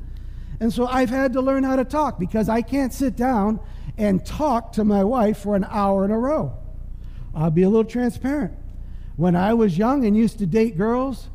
And 0.58 0.72
so 0.72 0.86
I've 0.86 1.10
had 1.10 1.34
to 1.34 1.42
learn 1.42 1.64
how 1.64 1.76
to 1.76 1.84
talk 1.84 2.18
because 2.18 2.48
I 2.48 2.62
can't 2.62 2.94
sit 2.94 3.14
down 3.14 3.60
and 3.98 4.24
talk 4.24 4.72
to 4.72 4.84
my 4.84 5.04
wife 5.04 5.36
for 5.36 5.54
an 5.54 5.66
hour 5.68 6.06
in 6.06 6.10
a 6.10 6.18
row. 6.18 6.56
I'll 7.34 7.50
be 7.50 7.62
a 7.62 7.68
little 7.68 7.84
transparent. 7.84 8.54
When 9.16 9.36
I 9.36 9.52
was 9.52 9.76
young 9.76 10.06
and 10.06 10.16
used 10.16 10.38
to 10.38 10.46
date 10.46 10.78
girls, 10.78 11.28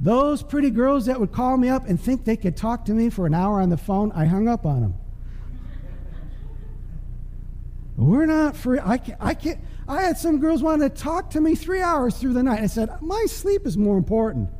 those 0.00 0.42
pretty 0.42 0.70
girls 0.70 1.06
that 1.06 1.20
would 1.20 1.30
call 1.30 1.56
me 1.56 1.68
up 1.68 1.86
and 1.86 2.00
think 2.00 2.24
they 2.24 2.36
could 2.36 2.56
talk 2.56 2.84
to 2.86 2.94
me 2.94 3.10
for 3.10 3.26
an 3.26 3.34
hour 3.34 3.60
on 3.60 3.68
the 3.68 3.76
phone, 3.76 4.10
I 4.10 4.24
hung 4.24 4.48
up 4.48 4.66
on 4.66 4.80
them. 4.80 4.94
We're 7.98 8.26
not 8.26 8.56
free. 8.56 8.78
I 8.80 8.96
can't, 8.96 9.18
I 9.20 9.34
can't. 9.34 9.58
I 9.88 10.02
had 10.02 10.16
some 10.16 10.38
girls 10.38 10.62
want 10.62 10.82
to 10.82 10.88
talk 10.88 11.30
to 11.30 11.40
me 11.40 11.56
three 11.56 11.82
hours 11.82 12.16
through 12.16 12.34
the 12.34 12.44
night. 12.44 12.60
I 12.60 12.66
said, 12.66 12.90
My 13.02 13.24
sleep 13.26 13.66
is 13.66 13.76
more 13.76 13.98
important. 13.98 14.50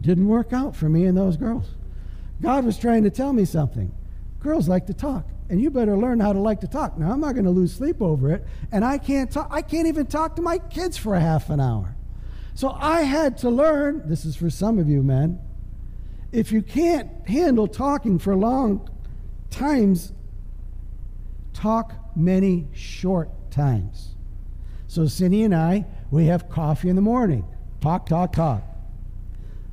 Didn't 0.00 0.26
work 0.26 0.52
out 0.52 0.74
for 0.74 0.88
me 0.88 1.04
and 1.04 1.16
those 1.16 1.36
girls. 1.36 1.66
God 2.42 2.64
was 2.64 2.78
trying 2.78 3.04
to 3.04 3.10
tell 3.10 3.32
me 3.32 3.44
something. 3.44 3.92
Girls 4.40 4.68
like 4.68 4.86
to 4.86 4.94
talk, 4.94 5.28
and 5.48 5.60
you 5.60 5.70
better 5.70 5.96
learn 5.96 6.18
how 6.18 6.32
to 6.32 6.40
like 6.40 6.60
to 6.62 6.68
talk. 6.68 6.98
Now, 6.98 7.12
I'm 7.12 7.20
not 7.20 7.34
going 7.34 7.44
to 7.44 7.50
lose 7.52 7.76
sleep 7.76 8.02
over 8.02 8.32
it, 8.32 8.44
and 8.72 8.84
I 8.84 8.98
can't 8.98 9.30
talk. 9.30 9.46
I 9.52 9.62
can't 9.62 9.86
even 9.86 10.06
talk 10.06 10.34
to 10.36 10.42
my 10.42 10.58
kids 10.58 10.96
for 10.96 11.14
a 11.14 11.20
half 11.20 11.48
an 11.48 11.60
hour. 11.60 11.94
So 12.54 12.70
I 12.70 13.02
had 13.02 13.38
to 13.38 13.50
learn 13.50 14.02
this 14.08 14.24
is 14.24 14.34
for 14.34 14.50
some 14.50 14.80
of 14.80 14.88
you 14.88 15.04
men. 15.04 15.38
If 16.32 16.50
you 16.50 16.60
can't 16.60 17.08
handle 17.28 17.68
talking 17.68 18.18
for 18.18 18.34
long 18.34 18.90
times, 19.48 20.12
talk 21.58 21.92
many 22.14 22.68
short 22.72 23.50
times. 23.50 24.14
So 24.86 25.06
Cindy 25.06 25.42
and 25.42 25.54
I, 25.54 25.86
we 26.10 26.26
have 26.26 26.48
coffee 26.48 26.88
in 26.88 26.96
the 26.96 27.02
morning. 27.02 27.44
Talk, 27.80 28.06
talk, 28.06 28.32
talk. 28.32 28.62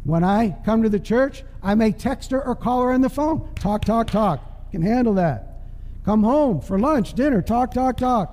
When 0.04 0.24
I 0.24 0.58
come 0.66 0.84
to 0.84 0.90
the 0.90 1.00
church, 1.00 1.44
I 1.64 1.76
may 1.76 1.92
text 1.92 2.32
her 2.32 2.44
or 2.44 2.56
call 2.56 2.84
her 2.84 2.92
on 2.92 3.02
the 3.02 3.10
phone. 3.10 3.54
Talk, 3.56 3.86
talk, 3.86 4.08
talk. 4.08 4.72
Can 4.72 4.82
handle 4.82 5.14
that. 5.16 5.62
Come 6.04 6.24
home 6.24 6.60
for 6.60 6.78
lunch, 6.78 7.14
dinner. 7.14 7.42
Talk, 7.42 7.72
talk, 7.72 7.98
talk. 7.98 8.32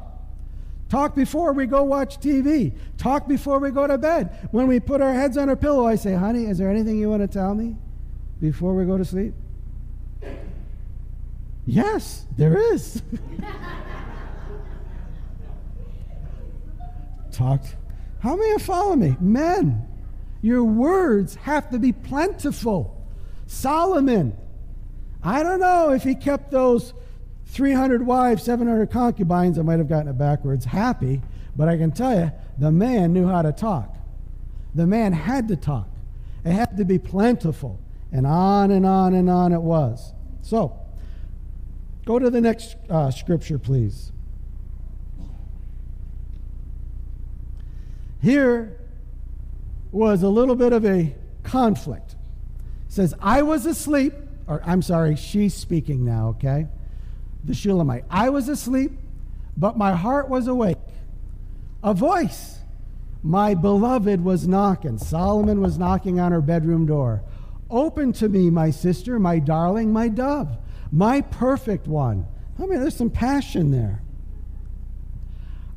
Talk 0.88 1.14
before 1.14 1.52
we 1.52 1.66
go 1.66 1.82
watch 1.84 2.20
TV. 2.20 2.72
Talk 2.98 3.28
before 3.28 3.58
we 3.58 3.70
go 3.70 3.86
to 3.86 3.96
bed. 3.96 4.48
When 4.50 4.66
we 4.66 4.80
put 4.80 5.00
our 5.00 5.14
heads 5.14 5.38
on 5.38 5.48
our 5.48 5.56
pillow, 5.56 5.86
I 5.86 5.94
say, 5.94 6.14
honey, 6.14 6.46
is 6.46 6.58
there 6.58 6.70
anything 6.70 6.98
you 6.98 7.08
want 7.08 7.22
to 7.22 7.28
tell 7.28 7.54
me 7.54 7.76
before 8.40 8.74
we 8.74 8.84
go 8.84 8.98
to 8.98 9.04
sleep? 9.04 9.34
Yes, 11.64 12.26
there 12.36 12.56
is. 12.74 13.02
Talked. 17.30 17.76
How 18.20 18.36
many 18.36 18.58
follow 18.58 18.96
me? 18.96 19.16
Men. 19.20 19.86
Your 20.42 20.64
words 20.64 21.36
have 21.36 21.70
to 21.70 21.78
be 21.78 21.92
plentiful. 21.92 23.00
Solomon, 23.46 24.36
I 25.22 25.42
don't 25.42 25.60
know 25.60 25.92
if 25.92 26.02
he 26.02 26.14
kept 26.14 26.50
those 26.50 26.94
300 27.46 28.04
wives, 28.04 28.42
700 28.42 28.90
concubines, 28.90 29.58
I 29.58 29.62
might 29.62 29.78
have 29.78 29.88
gotten 29.88 30.08
it 30.08 30.18
backwards, 30.18 30.64
happy, 30.64 31.22
but 31.54 31.68
I 31.68 31.76
can 31.76 31.92
tell 31.92 32.18
you, 32.18 32.32
the 32.58 32.72
man 32.72 33.12
knew 33.12 33.28
how 33.28 33.42
to 33.42 33.52
talk. 33.52 33.94
The 34.74 34.86
man 34.86 35.12
had 35.12 35.48
to 35.48 35.56
talk. 35.56 35.88
It 36.44 36.52
had 36.52 36.76
to 36.78 36.84
be 36.84 36.98
plentiful. 36.98 37.78
And 38.10 38.26
on 38.26 38.70
and 38.70 38.84
on 38.84 39.14
and 39.14 39.30
on 39.30 39.52
it 39.52 39.60
was. 39.60 40.12
So, 40.40 40.81
go 42.04 42.18
to 42.18 42.30
the 42.30 42.40
next 42.40 42.76
uh, 42.88 43.10
scripture, 43.10 43.58
please. 43.58 44.12
Here, 48.20 48.78
was 49.92 50.22
a 50.22 50.28
little 50.28 50.56
bit 50.56 50.72
of 50.72 50.84
a 50.86 51.14
conflict. 51.42 52.12
It 52.86 52.92
says, 52.92 53.14
I 53.20 53.42
was 53.42 53.66
asleep, 53.66 54.14
or 54.46 54.62
I'm 54.64 54.82
sorry, 54.82 55.16
she's 55.16 55.54
speaking 55.54 56.04
now, 56.04 56.30
okay? 56.30 56.66
The 57.44 57.54
Shulamite. 57.54 58.04
I 58.10 58.30
was 58.30 58.48
asleep, 58.48 58.92
but 59.56 59.76
my 59.76 59.94
heart 59.94 60.28
was 60.28 60.48
awake. 60.48 60.78
A 61.84 61.92
voice. 61.92 62.58
My 63.22 63.54
beloved 63.54 64.24
was 64.24 64.48
knocking. 64.48 64.98
Solomon 64.98 65.60
was 65.60 65.78
knocking 65.78 66.18
on 66.18 66.32
her 66.32 66.40
bedroom 66.40 66.86
door. 66.86 67.22
Open 67.70 68.12
to 68.14 68.28
me, 68.28 68.50
my 68.50 68.70
sister, 68.70 69.18
my 69.18 69.38
darling, 69.38 69.92
my 69.92 70.08
dove, 70.08 70.56
my 70.92 71.22
perfect 71.22 71.88
one. 71.88 72.26
I 72.58 72.66
mean, 72.66 72.80
there's 72.80 72.96
some 72.96 73.10
passion 73.10 73.70
there. 73.70 74.02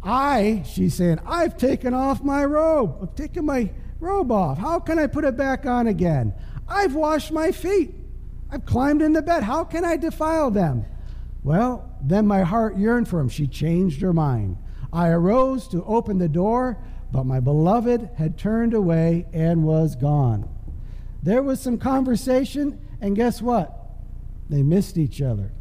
I, 0.03 0.63
she's 0.67 0.93
saying, 0.93 1.19
I've 1.25 1.57
taken 1.57 1.93
off 1.95 2.23
my 2.23 2.45
robe. 2.45 2.97
I've 3.01 3.15
taken 3.15 3.45
my 3.45 3.71
robe 3.99 4.31
off. 4.31 4.59
How 4.59 4.79
can 4.79 4.99
I 4.99 5.07
put 5.07 5.25
it 5.25 5.35
back 5.35 5.65
on 5.65 5.87
again? 5.87 6.33
I've 6.67 6.93
washed 6.93 7.31
my 7.31 7.51
feet. 7.51 7.95
I've 8.51 8.65
climbed 8.65 9.01
in 9.01 9.13
the 9.13 9.21
bed. 9.21 9.41
How 9.43 9.63
can 9.63 9.83
I 9.83 9.97
defile 9.97 10.51
them? 10.51 10.85
Well, 11.43 11.89
then 12.03 12.27
my 12.27 12.41
heart 12.41 12.77
yearned 12.77 13.07
for 13.07 13.19
him. 13.19 13.29
She 13.29 13.47
changed 13.47 14.01
her 14.01 14.13
mind. 14.13 14.57
I 14.93 15.09
arose 15.09 15.67
to 15.69 15.83
open 15.85 16.19
the 16.19 16.29
door, 16.29 16.77
but 17.11 17.23
my 17.23 17.39
beloved 17.39 18.09
had 18.17 18.37
turned 18.37 18.73
away 18.73 19.25
and 19.33 19.63
was 19.63 19.95
gone. 19.95 20.49
There 21.23 21.41
was 21.41 21.59
some 21.59 21.77
conversation, 21.77 22.79
and 23.01 23.15
guess 23.15 23.41
what? 23.41 23.84
They 24.49 24.63
missed 24.63 24.97
each 24.97 25.21
other. 25.21 25.51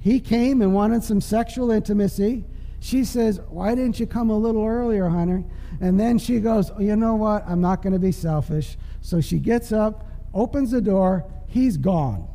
He 0.00 0.20
came 0.20 0.60
and 0.60 0.74
wanted 0.74 1.02
some 1.02 1.20
sexual 1.20 1.70
intimacy. 1.70 2.44
She 2.78 3.04
says, 3.04 3.40
Why 3.48 3.74
didn't 3.74 3.98
you 3.98 4.06
come 4.06 4.28
a 4.28 4.36
little 4.36 4.64
earlier, 4.64 5.08
honey? 5.08 5.44
And 5.80 5.98
then 5.98 6.18
she 6.18 6.40
goes, 6.40 6.70
oh, 6.70 6.80
You 6.80 6.96
know 6.96 7.14
what? 7.14 7.44
I'm 7.48 7.62
not 7.62 7.80
going 7.80 7.94
to 7.94 7.98
be 7.98 8.12
selfish. 8.12 8.76
So 9.00 9.22
she 9.22 9.38
gets 9.38 9.72
up, 9.72 10.06
opens 10.34 10.72
the 10.72 10.82
door. 10.82 11.24
He's 11.46 11.78
gone. 11.78 12.28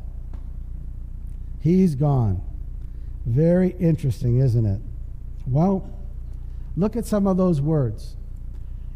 He's 1.60 1.94
gone. 1.94 2.42
Very 3.24 3.76
interesting, 3.78 4.38
isn't 4.38 4.66
it? 4.66 4.80
Well, 5.46 5.88
look 6.76 6.96
at 6.96 7.06
some 7.06 7.26
of 7.26 7.36
those 7.36 7.60
words. 7.60 8.16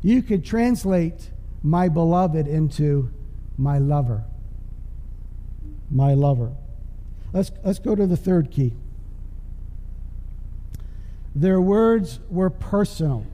You 0.03 0.23
could 0.23 0.45
translate 0.45 1.31
my 1.63 1.89
beloved 1.89 2.49
into 2.49 3.13
my 3.57 3.79
lover. 3.79 4.25
My 5.91 6.15
lover. 6.15 6.53
Let's, 7.33 7.51
let's 7.65 7.79
go 7.79 7.95
to 7.95 8.07
the 8.07 8.17
third 8.17 8.51
key. 8.51 8.75
Their 11.35 11.61
words 11.61 12.21
were 12.31 12.51
personal 12.51 13.27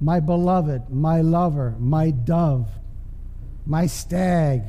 my 0.00 0.20
beloved, 0.20 0.90
my 0.90 1.20
lover, 1.20 1.74
my 1.78 2.10
dove, 2.10 2.68
my 3.66 3.86
stag. 3.86 4.62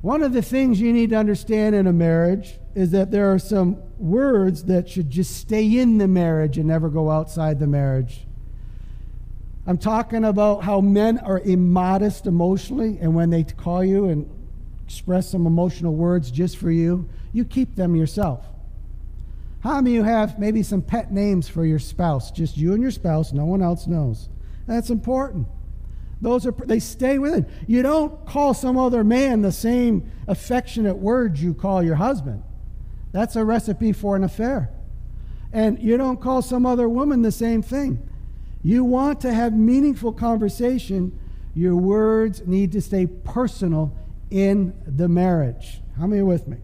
One 0.00 0.22
of 0.22 0.32
the 0.32 0.42
things 0.42 0.80
you 0.80 0.92
need 0.92 1.10
to 1.10 1.16
understand 1.16 1.74
in 1.74 1.86
a 1.86 1.92
marriage 1.92 2.58
is 2.74 2.92
that 2.92 3.10
there 3.10 3.32
are 3.32 3.38
some 3.38 3.78
words 3.98 4.64
that 4.64 4.88
should 4.88 5.10
just 5.10 5.36
stay 5.36 5.78
in 5.78 5.98
the 5.98 6.06
marriage 6.06 6.58
and 6.58 6.68
never 6.68 6.88
go 6.88 7.10
outside 7.10 7.58
the 7.58 7.66
marriage. 7.66 8.26
I'm 9.66 9.78
talking 9.78 10.24
about 10.24 10.62
how 10.62 10.80
men 10.80 11.18
are 11.18 11.40
immodest 11.40 12.26
emotionally, 12.26 12.98
and 13.00 13.16
when 13.16 13.30
they 13.30 13.42
call 13.42 13.82
you 13.82 14.08
and 14.08 14.30
express 14.86 15.30
some 15.30 15.46
emotional 15.46 15.94
words 15.94 16.30
just 16.30 16.56
for 16.56 16.70
you, 16.70 17.08
you 17.32 17.44
keep 17.44 17.74
them 17.74 17.96
yourself. 17.96 18.46
How 19.60 19.80
many 19.80 19.96
of 19.96 20.04
you 20.06 20.10
have 20.10 20.38
maybe 20.38 20.62
some 20.62 20.80
pet 20.80 21.12
names 21.12 21.48
for 21.48 21.64
your 21.64 21.80
spouse? 21.80 22.30
Just 22.30 22.56
you 22.56 22.72
and 22.72 22.80
your 22.80 22.92
spouse, 22.92 23.32
no 23.32 23.44
one 23.44 23.62
else 23.62 23.88
knows. 23.88 24.28
That's 24.66 24.90
important. 24.90 25.48
Those 26.20 26.46
are 26.46 26.52
they 26.52 26.78
stay 26.78 27.18
within. 27.18 27.46
You 27.66 27.82
don't 27.82 28.24
call 28.26 28.54
some 28.54 28.78
other 28.78 29.02
man 29.02 29.42
the 29.42 29.52
same 29.52 30.10
affectionate 30.28 30.96
words 30.96 31.42
you 31.42 31.52
call 31.52 31.82
your 31.82 31.96
husband. 31.96 32.42
That's 33.12 33.34
a 33.34 33.44
recipe 33.44 33.92
for 33.92 34.14
an 34.14 34.22
affair. 34.22 34.70
And 35.52 35.82
you 35.82 35.96
don't 35.96 36.20
call 36.20 36.42
some 36.42 36.64
other 36.64 36.88
woman 36.88 37.22
the 37.22 37.32
same 37.32 37.60
thing. 37.60 38.08
You 38.62 38.84
want 38.84 39.20
to 39.22 39.32
have 39.32 39.52
meaningful 39.52 40.12
conversation, 40.12 41.18
your 41.54 41.76
words 41.76 42.42
need 42.46 42.72
to 42.72 42.80
stay 42.80 43.06
personal 43.06 43.96
in 44.30 44.74
the 44.86 45.08
marriage. 45.08 45.80
How 45.98 46.06
many 46.06 46.22
with 46.22 46.46
me? 46.46 46.58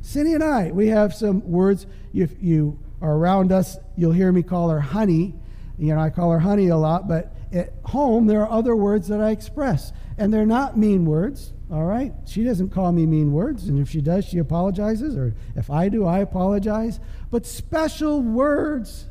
Cindy 0.00 0.32
and 0.34 0.42
I, 0.42 0.70
we 0.70 0.88
have 0.88 1.14
some 1.14 1.48
words. 1.50 1.86
If 2.14 2.34
you 2.40 2.78
are 3.00 3.12
around 3.12 3.52
us, 3.52 3.76
you'll 3.96 4.12
hear 4.12 4.32
me 4.32 4.42
call 4.42 4.70
her 4.70 4.80
honey. 4.80 5.34
You 5.78 5.94
know, 5.94 6.00
I 6.00 6.10
call 6.10 6.30
her 6.32 6.38
honey 6.38 6.68
a 6.68 6.76
lot, 6.76 7.08
but 7.08 7.34
at 7.52 7.72
home, 7.84 8.26
there 8.26 8.42
are 8.42 8.50
other 8.50 8.76
words 8.76 9.08
that 9.08 9.20
I 9.20 9.30
express. 9.30 9.92
And 10.18 10.32
they're 10.32 10.46
not 10.46 10.76
mean 10.76 11.06
words, 11.06 11.52
all 11.70 11.84
right? 11.84 12.12
She 12.26 12.44
doesn't 12.44 12.70
call 12.70 12.92
me 12.92 13.06
mean 13.06 13.32
words, 13.32 13.68
and 13.68 13.78
if 13.78 13.88
she 13.88 14.00
does, 14.00 14.24
she 14.24 14.38
apologizes, 14.38 15.16
or 15.16 15.34
if 15.56 15.70
I 15.70 15.88
do, 15.88 16.06
I 16.06 16.18
apologize. 16.18 17.00
But 17.30 17.46
special 17.46 18.20
words 18.20 19.06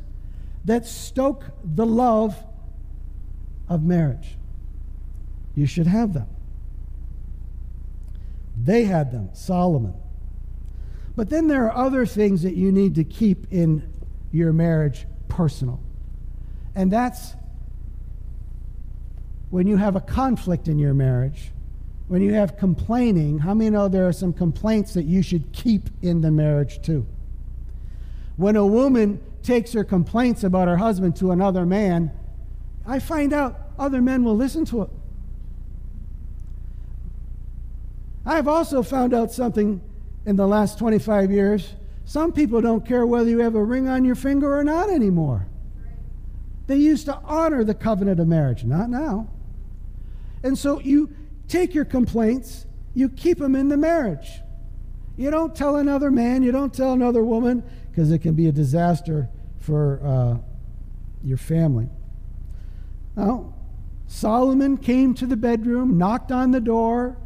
that 0.64 0.86
stoke 0.86 1.44
the 1.64 1.86
love 1.86 2.36
of 3.68 3.82
marriage. 3.82 4.36
You 5.54 5.66
should 5.66 5.86
have 5.86 6.12
them. 6.12 6.28
They 8.62 8.84
had 8.84 9.10
them, 9.12 9.30
Solomon. 9.32 9.94
But 11.16 11.30
then 11.30 11.48
there 11.48 11.70
are 11.70 11.86
other 11.86 12.06
things 12.06 12.42
that 12.42 12.54
you 12.54 12.72
need 12.72 12.94
to 12.96 13.04
keep 13.04 13.52
in 13.52 13.92
your 14.32 14.52
marriage 14.52 15.06
personal. 15.28 15.80
And 16.74 16.90
that's 16.90 17.34
when 19.50 19.66
you 19.66 19.76
have 19.76 19.96
a 19.96 20.00
conflict 20.00 20.68
in 20.68 20.78
your 20.78 20.94
marriage, 20.94 21.50
when 22.08 22.22
you 22.22 22.34
have 22.34 22.56
complaining, 22.56 23.38
how 23.38 23.54
many 23.54 23.70
know 23.70 23.88
there 23.88 24.06
are 24.06 24.12
some 24.12 24.32
complaints 24.32 24.94
that 24.94 25.04
you 25.04 25.22
should 25.22 25.52
keep 25.52 25.90
in 26.02 26.20
the 26.20 26.30
marriage 26.30 26.82
too? 26.82 27.06
When 28.36 28.56
a 28.56 28.66
woman 28.66 29.20
takes 29.42 29.72
her 29.72 29.84
complaints 29.84 30.44
about 30.44 30.68
her 30.68 30.76
husband 30.76 31.16
to 31.16 31.30
another 31.30 31.66
man, 31.66 32.10
I 32.86 32.98
find 32.98 33.32
out 33.32 33.58
other 33.78 34.00
men 34.00 34.24
will 34.24 34.36
listen 34.36 34.64
to 34.66 34.82
it. 34.82 34.90
I've 38.30 38.46
also 38.46 38.84
found 38.84 39.12
out 39.12 39.32
something 39.32 39.80
in 40.24 40.36
the 40.36 40.46
last 40.46 40.78
25 40.78 41.32
years, 41.32 41.74
Some 42.04 42.32
people 42.32 42.60
don't 42.60 42.86
care 42.86 43.04
whether 43.06 43.28
you 43.28 43.40
have 43.40 43.56
a 43.56 43.62
ring 43.62 43.88
on 43.88 44.04
your 44.04 44.14
finger 44.14 44.56
or 44.56 44.64
not 44.64 44.88
anymore. 44.88 45.46
They 46.66 46.76
used 46.76 47.06
to 47.06 47.16
honor 47.24 47.64
the 47.64 47.74
covenant 47.74 48.20
of 48.20 48.28
marriage, 48.28 48.64
not 48.64 48.88
now. 48.88 49.28
And 50.42 50.56
so 50.56 50.80
you 50.80 51.10
take 51.48 51.74
your 51.74 51.84
complaints, 51.84 52.66
you 52.94 53.08
keep 53.08 53.38
them 53.38 53.54
in 53.54 53.68
the 53.68 53.76
marriage. 53.76 54.40
You 55.16 55.30
don't 55.30 55.54
tell 55.54 55.76
another 55.76 56.10
man, 56.10 56.42
you 56.42 56.50
don't 56.50 56.72
tell 56.72 56.92
another 56.92 57.24
woman, 57.24 57.62
because 57.90 58.10
it 58.10 58.20
can 58.20 58.34
be 58.34 58.46
a 58.46 58.52
disaster 58.52 59.28
for 59.58 60.00
uh, 60.04 60.38
your 61.22 61.38
family. 61.38 61.88
Now, 63.16 63.54
Solomon 64.06 64.76
came 64.78 65.14
to 65.14 65.26
the 65.26 65.36
bedroom, 65.36 65.98
knocked 65.98 66.32
on 66.32 66.52
the 66.52 66.60
door. 66.60 67.19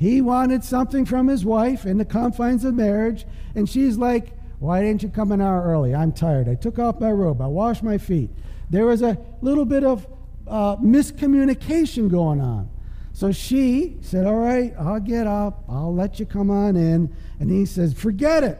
He 0.00 0.22
wanted 0.22 0.64
something 0.64 1.04
from 1.04 1.28
his 1.28 1.44
wife 1.44 1.84
in 1.84 1.98
the 1.98 2.06
confines 2.06 2.64
of 2.64 2.72
marriage, 2.72 3.26
and 3.54 3.68
she's 3.68 3.98
like, 3.98 4.32
Why 4.58 4.80
didn't 4.80 5.02
you 5.02 5.10
come 5.10 5.30
an 5.30 5.42
hour 5.42 5.62
early? 5.62 5.94
I'm 5.94 6.10
tired. 6.10 6.48
I 6.48 6.54
took 6.54 6.78
off 6.78 6.98
my 7.00 7.12
robe. 7.12 7.42
I 7.42 7.46
washed 7.46 7.82
my 7.82 7.98
feet. 7.98 8.30
There 8.70 8.86
was 8.86 9.02
a 9.02 9.18
little 9.42 9.66
bit 9.66 9.84
of 9.84 10.06
uh, 10.48 10.76
miscommunication 10.76 12.10
going 12.10 12.40
on. 12.40 12.70
So 13.12 13.30
she 13.30 13.98
said, 14.00 14.26
All 14.26 14.38
right, 14.38 14.72
I'll 14.78 15.00
get 15.00 15.26
up. 15.26 15.64
I'll 15.68 15.94
let 15.94 16.18
you 16.18 16.24
come 16.24 16.50
on 16.50 16.76
in. 16.76 17.14
And 17.38 17.50
he 17.50 17.66
says, 17.66 17.92
Forget 17.92 18.42
it. 18.42 18.58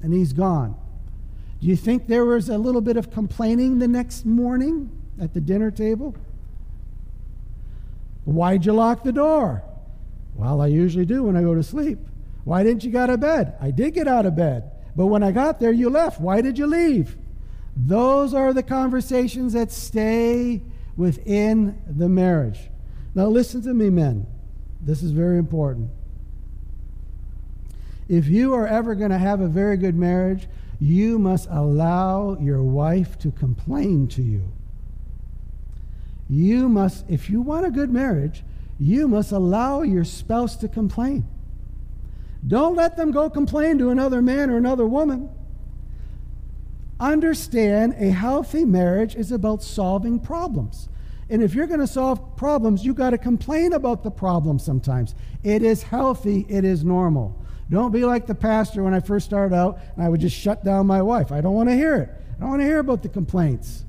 And 0.00 0.14
he's 0.14 0.32
gone. 0.32 0.76
Do 1.60 1.66
you 1.66 1.74
think 1.74 2.06
there 2.06 2.24
was 2.24 2.48
a 2.48 2.56
little 2.56 2.80
bit 2.80 2.96
of 2.96 3.10
complaining 3.10 3.80
the 3.80 3.88
next 3.88 4.24
morning 4.24 4.96
at 5.20 5.34
the 5.34 5.40
dinner 5.40 5.72
table? 5.72 6.14
Why'd 8.24 8.64
you 8.64 8.74
lock 8.74 9.02
the 9.02 9.12
door? 9.12 9.64
Well, 10.34 10.60
I 10.60 10.66
usually 10.66 11.04
do 11.04 11.24
when 11.24 11.36
I 11.36 11.42
go 11.42 11.54
to 11.54 11.62
sleep. 11.62 11.98
Why 12.44 12.62
didn't 12.62 12.84
you 12.84 12.90
get 12.90 13.02
out 13.02 13.10
of 13.10 13.20
bed? 13.20 13.56
I 13.60 13.70
did 13.70 13.94
get 13.94 14.08
out 14.08 14.26
of 14.26 14.34
bed. 14.34 14.70
But 14.96 15.06
when 15.06 15.22
I 15.22 15.32
got 15.32 15.60
there, 15.60 15.72
you 15.72 15.88
left. 15.88 16.20
Why 16.20 16.40
did 16.40 16.58
you 16.58 16.66
leave? 16.66 17.16
Those 17.76 18.34
are 18.34 18.52
the 18.52 18.62
conversations 18.62 19.52
that 19.54 19.70
stay 19.70 20.62
within 20.96 21.80
the 21.86 22.08
marriage. 22.08 22.70
Now, 23.14 23.26
listen 23.26 23.62
to 23.62 23.74
me, 23.74 23.90
men. 23.90 24.26
This 24.80 25.02
is 25.02 25.12
very 25.12 25.38
important. 25.38 25.90
If 28.08 28.26
you 28.26 28.52
are 28.54 28.66
ever 28.66 28.94
going 28.94 29.10
to 29.10 29.18
have 29.18 29.40
a 29.40 29.48
very 29.48 29.76
good 29.76 29.94
marriage, 29.94 30.48
you 30.80 31.18
must 31.18 31.48
allow 31.50 32.36
your 32.40 32.62
wife 32.62 33.18
to 33.20 33.30
complain 33.30 34.08
to 34.08 34.22
you. 34.22 34.52
You 36.28 36.68
must, 36.68 37.04
if 37.08 37.30
you 37.30 37.40
want 37.40 37.66
a 37.66 37.70
good 37.70 37.90
marriage, 37.90 38.42
you 38.82 39.06
must 39.06 39.30
allow 39.30 39.82
your 39.82 40.02
spouse 40.02 40.56
to 40.56 40.66
complain. 40.66 41.24
Don't 42.44 42.74
let 42.74 42.96
them 42.96 43.12
go 43.12 43.30
complain 43.30 43.78
to 43.78 43.90
another 43.90 44.20
man 44.20 44.50
or 44.50 44.56
another 44.56 44.86
woman. 44.86 45.30
Understand 46.98 47.94
a 47.98 48.10
healthy 48.10 48.64
marriage 48.64 49.14
is 49.14 49.30
about 49.30 49.62
solving 49.62 50.18
problems. 50.18 50.88
And 51.30 51.44
if 51.44 51.54
you're 51.54 51.68
going 51.68 51.80
to 51.80 51.86
solve 51.86 52.36
problems, 52.36 52.84
you 52.84 52.92
got 52.92 53.10
to 53.10 53.18
complain 53.18 53.72
about 53.72 54.02
the 54.02 54.10
problem 54.10 54.58
sometimes. 54.58 55.14
It 55.44 55.62
is 55.62 55.84
healthy, 55.84 56.44
it 56.48 56.64
is 56.64 56.84
normal. 56.84 57.40
Don't 57.70 57.92
be 57.92 58.04
like 58.04 58.26
the 58.26 58.34
pastor 58.34 58.82
when 58.82 58.94
I 58.94 59.00
first 59.00 59.26
started 59.26 59.54
out 59.54 59.78
and 59.94 60.04
I 60.04 60.08
would 60.08 60.20
just 60.20 60.36
shut 60.36 60.64
down 60.64 60.88
my 60.88 61.00
wife. 61.00 61.30
I 61.30 61.40
don't 61.40 61.54
want 61.54 61.68
to 61.68 61.76
hear 61.76 61.94
it. 61.94 62.10
I 62.36 62.40
don't 62.40 62.50
want 62.50 62.60
to 62.60 62.66
hear 62.66 62.80
about 62.80 63.04
the 63.04 63.08
complaints. 63.08 63.84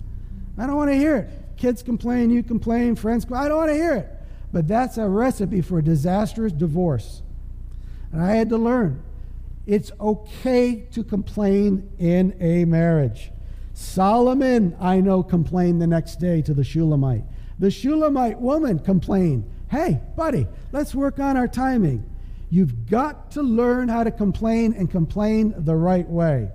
I 0.56 0.68
don't 0.68 0.76
want 0.76 0.92
to 0.92 0.96
hear 0.96 1.16
it. 1.16 1.30
Kids 1.58 1.82
complain, 1.82 2.30
you 2.30 2.44
complain, 2.44 2.96
friends 2.96 3.26
complain. 3.26 3.46
I 3.46 3.48
don't 3.48 3.58
want 3.58 3.72
to 3.72 3.76
hear 3.76 3.96
it. 3.96 4.12
But 4.54 4.68
that's 4.68 4.98
a 4.98 5.10
recipe 5.10 5.62
for 5.62 5.80
a 5.80 5.84
disastrous 5.84 6.54
divorce. 6.54 7.24
And 8.13 8.22
I 8.22 8.36
had 8.36 8.50
to 8.50 8.58
learn 8.58 9.04
it's 9.66 9.92
okay 10.00 10.88
to 10.92 11.04
complain 11.04 11.89
in 11.98 12.36
a 12.39 12.66
marriage. 12.66 13.32
Solomon, 13.74 14.76
I 14.80 15.00
know, 15.00 15.24
complained 15.24 15.82
the 15.82 15.88
next 15.88 16.20
day 16.20 16.42
to 16.44 16.54
the 16.54 16.63
Shulamite. 16.63 17.24
The 17.60 17.72
Shulamite 17.72 18.39
woman 18.39 18.80
complained, 18.80 19.50
Hey, 19.72 20.02
buddy, 20.16 20.48
let's 20.72 20.94
work 20.94 21.20
on 21.20 21.38
our 21.38 21.48
timing. 21.48 22.08
You've 22.50 22.88
got 22.88 23.32
to 23.32 23.42
learn 23.42 23.88
how 23.88 24.04
to 24.04 24.12
complain 24.12 24.74
and 24.74 24.92
complain 24.92 25.56
the 25.58 25.76
right 25.76 26.08
way. 26.08 26.52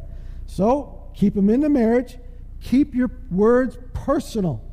So 0.47 1.11
keep 1.15 1.35
them 1.35 1.51
in 1.51 1.61
the 1.61 1.69
marriage, 1.69 2.19
keep 2.61 2.95
your 2.95 3.11
words 3.31 3.79
personal. 3.95 4.68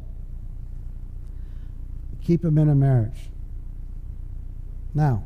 Keep 2.25 2.41
them 2.41 2.57
in 2.57 2.69
a 2.69 2.75
marriage. 2.75 3.29
Now, 4.93 5.23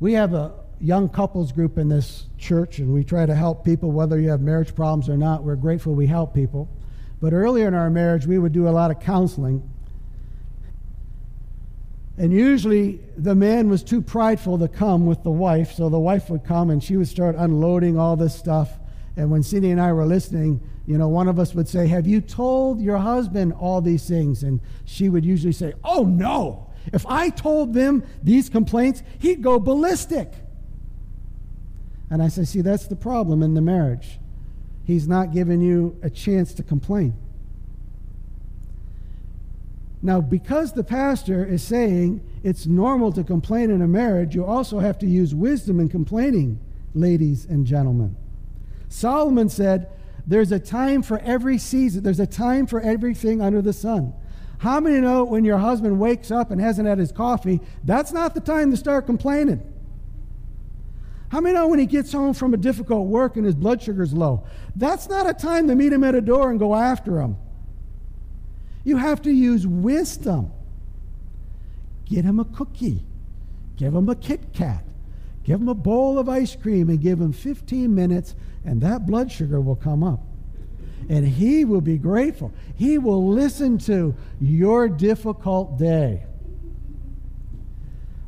we 0.00 0.14
have 0.14 0.34
a 0.34 0.52
young 0.80 1.08
couples 1.08 1.52
group 1.52 1.78
in 1.78 1.88
this 1.88 2.26
church, 2.36 2.78
and 2.78 2.92
we 2.92 3.04
try 3.04 3.26
to 3.26 3.34
help 3.34 3.64
people, 3.64 3.92
whether 3.92 4.18
you 4.18 4.30
have 4.30 4.40
marriage 4.40 4.74
problems 4.74 5.08
or 5.08 5.16
not. 5.16 5.44
We're 5.44 5.56
grateful 5.56 5.94
we 5.94 6.06
help 6.06 6.34
people. 6.34 6.68
But 7.20 7.32
earlier 7.32 7.68
in 7.68 7.74
our 7.74 7.90
marriage, 7.90 8.26
we 8.26 8.38
would 8.38 8.52
do 8.52 8.66
a 8.66 8.70
lot 8.70 8.90
of 8.90 8.98
counseling. 8.98 9.68
And 12.16 12.32
usually 12.32 13.00
the 13.16 13.34
man 13.34 13.68
was 13.68 13.84
too 13.84 14.02
prideful 14.02 14.58
to 14.58 14.68
come 14.68 15.06
with 15.06 15.22
the 15.22 15.30
wife, 15.30 15.72
so 15.72 15.88
the 15.88 15.98
wife 15.98 16.28
would 16.28 16.44
come 16.44 16.70
and 16.70 16.82
she 16.82 16.96
would 16.96 17.08
start 17.08 17.36
unloading 17.36 17.98
all 17.98 18.16
this 18.16 18.34
stuff. 18.34 18.78
And 19.16 19.30
when 19.30 19.42
Cindy 19.42 19.70
and 19.70 19.80
I 19.80 19.92
were 19.92 20.06
listening, 20.06 20.60
you 20.90 20.98
know, 20.98 21.06
one 21.06 21.28
of 21.28 21.38
us 21.38 21.54
would 21.54 21.68
say, 21.68 21.86
Have 21.86 22.04
you 22.08 22.20
told 22.20 22.80
your 22.80 22.98
husband 22.98 23.52
all 23.52 23.80
these 23.80 24.08
things? 24.08 24.42
And 24.42 24.60
she 24.84 25.08
would 25.08 25.24
usually 25.24 25.52
say, 25.52 25.72
Oh, 25.84 26.02
no. 26.02 26.66
If 26.92 27.06
I 27.06 27.28
told 27.28 27.74
them 27.74 28.02
these 28.24 28.48
complaints, 28.48 29.04
he'd 29.20 29.40
go 29.40 29.60
ballistic. 29.60 30.32
And 32.10 32.20
I 32.20 32.26
say, 32.26 32.42
See, 32.42 32.60
that's 32.60 32.88
the 32.88 32.96
problem 32.96 33.40
in 33.40 33.54
the 33.54 33.60
marriage. 33.60 34.18
He's 34.82 35.06
not 35.06 35.32
giving 35.32 35.60
you 35.60 35.96
a 36.02 36.10
chance 36.10 36.52
to 36.54 36.64
complain. 36.64 37.14
Now, 40.02 40.20
because 40.20 40.72
the 40.72 40.82
pastor 40.82 41.44
is 41.44 41.62
saying 41.62 42.20
it's 42.42 42.66
normal 42.66 43.12
to 43.12 43.22
complain 43.22 43.70
in 43.70 43.80
a 43.80 43.86
marriage, 43.86 44.34
you 44.34 44.44
also 44.44 44.80
have 44.80 44.98
to 44.98 45.06
use 45.06 45.36
wisdom 45.36 45.78
in 45.78 45.88
complaining, 45.88 46.58
ladies 46.94 47.44
and 47.44 47.64
gentlemen. 47.64 48.16
Solomon 48.88 49.48
said, 49.48 49.88
There's 50.30 50.52
a 50.52 50.60
time 50.60 51.02
for 51.02 51.18
every 51.18 51.58
season, 51.58 52.04
there's 52.04 52.20
a 52.20 52.26
time 52.26 52.68
for 52.68 52.80
everything 52.80 53.42
under 53.42 53.60
the 53.60 53.72
sun. 53.72 54.14
How 54.58 54.78
many 54.78 55.00
know 55.00 55.24
when 55.24 55.44
your 55.44 55.58
husband 55.58 55.98
wakes 55.98 56.30
up 56.30 56.52
and 56.52 56.60
hasn't 56.60 56.86
had 56.86 56.98
his 56.98 57.10
coffee, 57.10 57.60
that's 57.82 58.12
not 58.12 58.34
the 58.34 58.40
time 58.40 58.70
to 58.70 58.76
start 58.76 59.06
complaining? 59.06 59.60
How 61.30 61.40
many 61.40 61.56
know 61.56 61.66
when 61.66 61.80
he 61.80 61.86
gets 61.86 62.12
home 62.12 62.32
from 62.34 62.54
a 62.54 62.56
difficult 62.56 63.08
work 63.08 63.36
and 63.36 63.44
his 63.44 63.56
blood 63.56 63.82
sugar's 63.82 64.12
low? 64.12 64.46
That's 64.76 65.08
not 65.08 65.28
a 65.28 65.34
time 65.34 65.66
to 65.66 65.74
meet 65.74 65.92
him 65.92 66.04
at 66.04 66.14
a 66.14 66.20
door 66.20 66.50
and 66.50 66.60
go 66.60 66.76
after 66.76 67.20
him. 67.20 67.36
You 68.84 68.98
have 68.98 69.22
to 69.22 69.32
use 69.32 69.66
wisdom. 69.66 70.52
Get 72.04 72.24
him 72.24 72.38
a 72.38 72.44
cookie, 72.44 73.04
give 73.76 73.96
him 73.96 74.08
a 74.08 74.14
Kit 74.14 74.52
Kat, 74.52 74.84
give 75.44 75.60
him 75.60 75.68
a 75.68 75.74
bowl 75.74 76.18
of 76.18 76.28
ice 76.28 76.56
cream, 76.56 76.88
and 76.88 77.00
give 77.00 77.20
him 77.20 77.32
15 77.32 77.94
minutes, 77.94 78.34
and 78.64 78.80
that 78.80 79.06
blood 79.06 79.30
sugar 79.30 79.60
will 79.60 79.76
come 79.76 80.02
up. 80.02 80.20
And 81.08 81.26
he 81.26 81.64
will 81.64 81.80
be 81.80 81.98
grateful. 81.98 82.52
He 82.76 82.98
will 82.98 83.26
listen 83.26 83.78
to 83.78 84.14
your 84.40 84.88
difficult 84.88 85.78
day. 85.78 86.24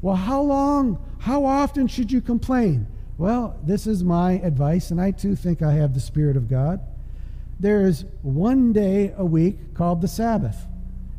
Well, 0.00 0.16
how 0.16 0.42
long, 0.42 0.98
how 1.20 1.44
often 1.44 1.86
should 1.86 2.10
you 2.10 2.20
complain? 2.20 2.88
Well, 3.18 3.56
this 3.62 3.86
is 3.86 4.02
my 4.02 4.32
advice, 4.32 4.90
and 4.90 5.00
I 5.00 5.12
too 5.12 5.36
think 5.36 5.62
I 5.62 5.74
have 5.74 5.94
the 5.94 6.00
Spirit 6.00 6.36
of 6.36 6.48
God. 6.48 6.80
There 7.60 7.86
is 7.86 8.04
one 8.22 8.72
day 8.72 9.14
a 9.16 9.24
week 9.24 9.74
called 9.74 10.00
the 10.00 10.08
Sabbath. 10.08 10.66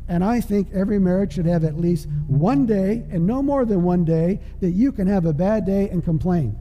And 0.06 0.22
I 0.22 0.40
think 0.40 0.68
every 0.72 0.98
marriage 0.98 1.34
should 1.34 1.46
have 1.46 1.64
at 1.64 1.78
least 1.78 2.08
one 2.26 2.66
day, 2.66 3.04
and 3.10 3.26
no 3.26 3.42
more 3.42 3.64
than 3.64 3.82
one 3.82 4.04
day, 4.04 4.40
that 4.60 4.70
you 4.70 4.92
can 4.92 5.06
have 5.06 5.24
a 5.24 5.32
bad 5.32 5.64
day 5.64 5.88
and 5.88 6.04
complain. 6.04 6.56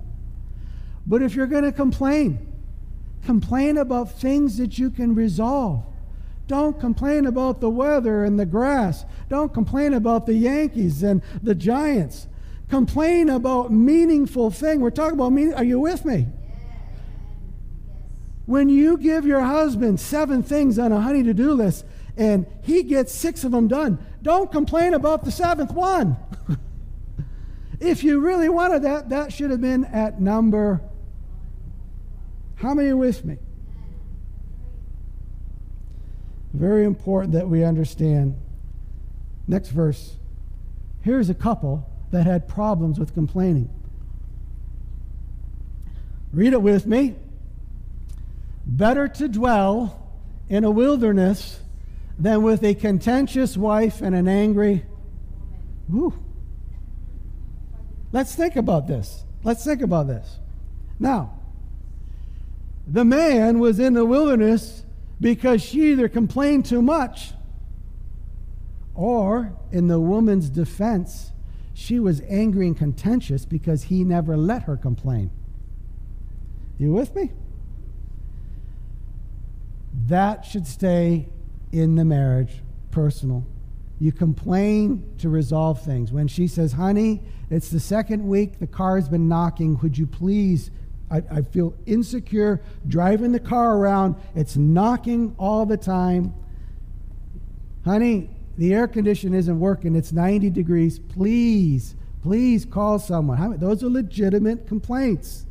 But 1.06 1.22
if 1.22 1.36
you're 1.36 1.48
going 1.48 1.66
to 1.66 1.72
complain, 1.72 2.54
complain 3.26 3.78
about 3.78 4.12
things 4.12 4.58
that 4.58 4.80
you 4.80 4.90
can 4.90 5.14
resolve. 5.14 5.84
Don't 6.48 6.80
complain 6.80 7.26
about 7.26 7.62
the 7.62 7.70
weather 7.70 8.24
and 8.24 8.40
the 8.40 8.46
grass. 8.46 9.06
Don't 9.30 9.54
complain 9.54 9.94
about 9.94 10.26
the 10.26 10.34
Yankees 10.34 11.04
and 11.04 11.22
the 11.42 11.56
Giants. 11.56 12.28
Complain 12.70 13.30
about 13.30 13.72
meaningful 13.72 14.52
thing. 14.52 14.80
We're 14.80 14.90
talking 14.90 15.14
about 15.14 15.32
meaning. 15.32 15.54
Are 15.54 15.64
you 15.64 15.80
with 15.80 16.06
me? 16.06 16.28
When 18.46 18.68
you 18.68 18.98
give 18.98 19.26
your 19.26 19.42
husband 19.42 20.00
seven 20.00 20.44
things 20.44 20.78
on 20.78 20.92
a 20.92 21.00
honey 21.00 21.24
to 21.24 21.34
do 21.34 21.54
list 21.54 21.86
and 22.16 22.46
he 22.62 22.84
gets 22.84 23.14
six 23.14 23.44
of 23.44 23.52
them 23.52 23.68
done, 23.68 23.98
don't 24.22 24.52
complain 24.52 24.94
about 24.94 25.24
the 25.26 25.32
seventh 25.32 25.72
one. 25.72 26.18
if 27.80 28.04
you 28.04 28.20
really 28.20 28.50
wanted 28.50 28.84
that, 28.84 29.10
that 29.10 29.34
should 29.34 29.52
have 29.52 29.62
been 29.62 29.86
at 29.86 30.22
number. 30.22 30.82
How 32.56 32.74
many 32.74 32.90
are 32.90 32.98
with 32.98 33.26
me? 33.26 33.38
Very 36.54 36.86
important 36.86 37.34
that 37.34 37.50
we 37.50 37.64
understand. 37.64 38.36
Next 39.48 39.70
verse. 39.70 40.16
Here's 41.02 41.30
a 41.30 41.34
couple 41.34 41.90
that 42.12 42.26
had 42.26 42.48
problems 42.48 43.00
with 43.00 43.14
complaining. 43.14 43.70
Read 46.32 46.54
it 46.54 46.62
with 46.62 46.86
me. 46.86 47.16
Better 48.66 49.08
to 49.08 49.28
dwell 49.28 50.10
in 50.48 50.64
a 50.64 50.72
wilderness 50.72 51.60
than 52.18 52.44
with 52.44 52.64
a 52.64 52.76
contentious 52.76 53.58
wife 53.58 54.02
and 54.02 54.16
an 54.16 54.28
angry. 54.28 54.86
Let's 58.12 58.36
think 58.36 58.56
about 58.56 58.88
this. 58.88 59.26
Let's 59.44 59.64
think 59.64 59.82
about 59.82 60.08
this. 60.08 60.40
Now, 61.00 61.40
the 62.88 63.04
man 63.04 63.60
was 63.60 63.80
in 63.80 63.94
the 63.94 64.06
wilderness 64.06 64.86
because 65.20 65.62
she 65.62 65.92
either 65.92 66.08
complained 66.08 66.66
too 66.66 66.82
much 66.82 67.34
or, 68.96 69.54
in 69.72 69.88
the 69.88 70.00
woman's 70.00 70.50
defense, 70.50 71.32
she 71.74 72.00
was 72.00 72.22
angry 72.30 72.68
and 72.68 72.78
contentious 72.78 73.46
because 73.46 73.84
he 73.84 74.04
never 74.04 74.38
let 74.38 74.64
her 74.64 74.78
complain. 74.78 75.32
You 76.78 76.94
with 76.94 77.16
me? 77.16 77.32
That 80.08 80.46
should 80.46 80.68
stay 80.68 81.30
in 81.74 81.96
the 81.96 82.06
marriage, 82.06 82.62
personal. 82.92 83.44
You 84.00 84.12
complain 84.12 85.04
to 85.18 85.30
resolve 85.30 85.82
things. 85.82 86.12
When 86.12 86.28
she 86.28 86.48
says, 86.48 86.74
honey, 86.74 87.22
it's 87.50 87.70
the 87.70 87.80
second 87.80 88.26
week, 88.26 88.60
the 88.60 88.68
car's 88.68 89.10
been 89.10 89.28
knocking, 89.28 89.78
would 89.82 89.98
you 89.98 90.06
please? 90.06 90.72
I, 91.10 91.24
I 91.32 91.42
feel 91.42 91.74
insecure 91.86 92.62
driving 92.88 93.32
the 93.32 93.40
car 93.40 93.78
around, 93.78 94.16
it's 94.36 94.56
knocking 94.56 95.36
all 95.38 95.66
the 95.66 95.78
time. 95.78 96.34
Honey, 97.84 98.30
the 98.58 98.74
air 98.74 98.88
condition 98.88 99.34
isn't 99.34 99.60
working, 99.60 99.96
it's 99.96 100.14
90 100.14 100.52
degrees. 100.52 101.00
Please, 101.00 101.96
please 102.22 102.66
call 102.66 103.00
someone. 103.00 103.58
Those 103.60 103.84
are 103.84 103.90
legitimate 103.90 104.68
complaints. 104.68 105.46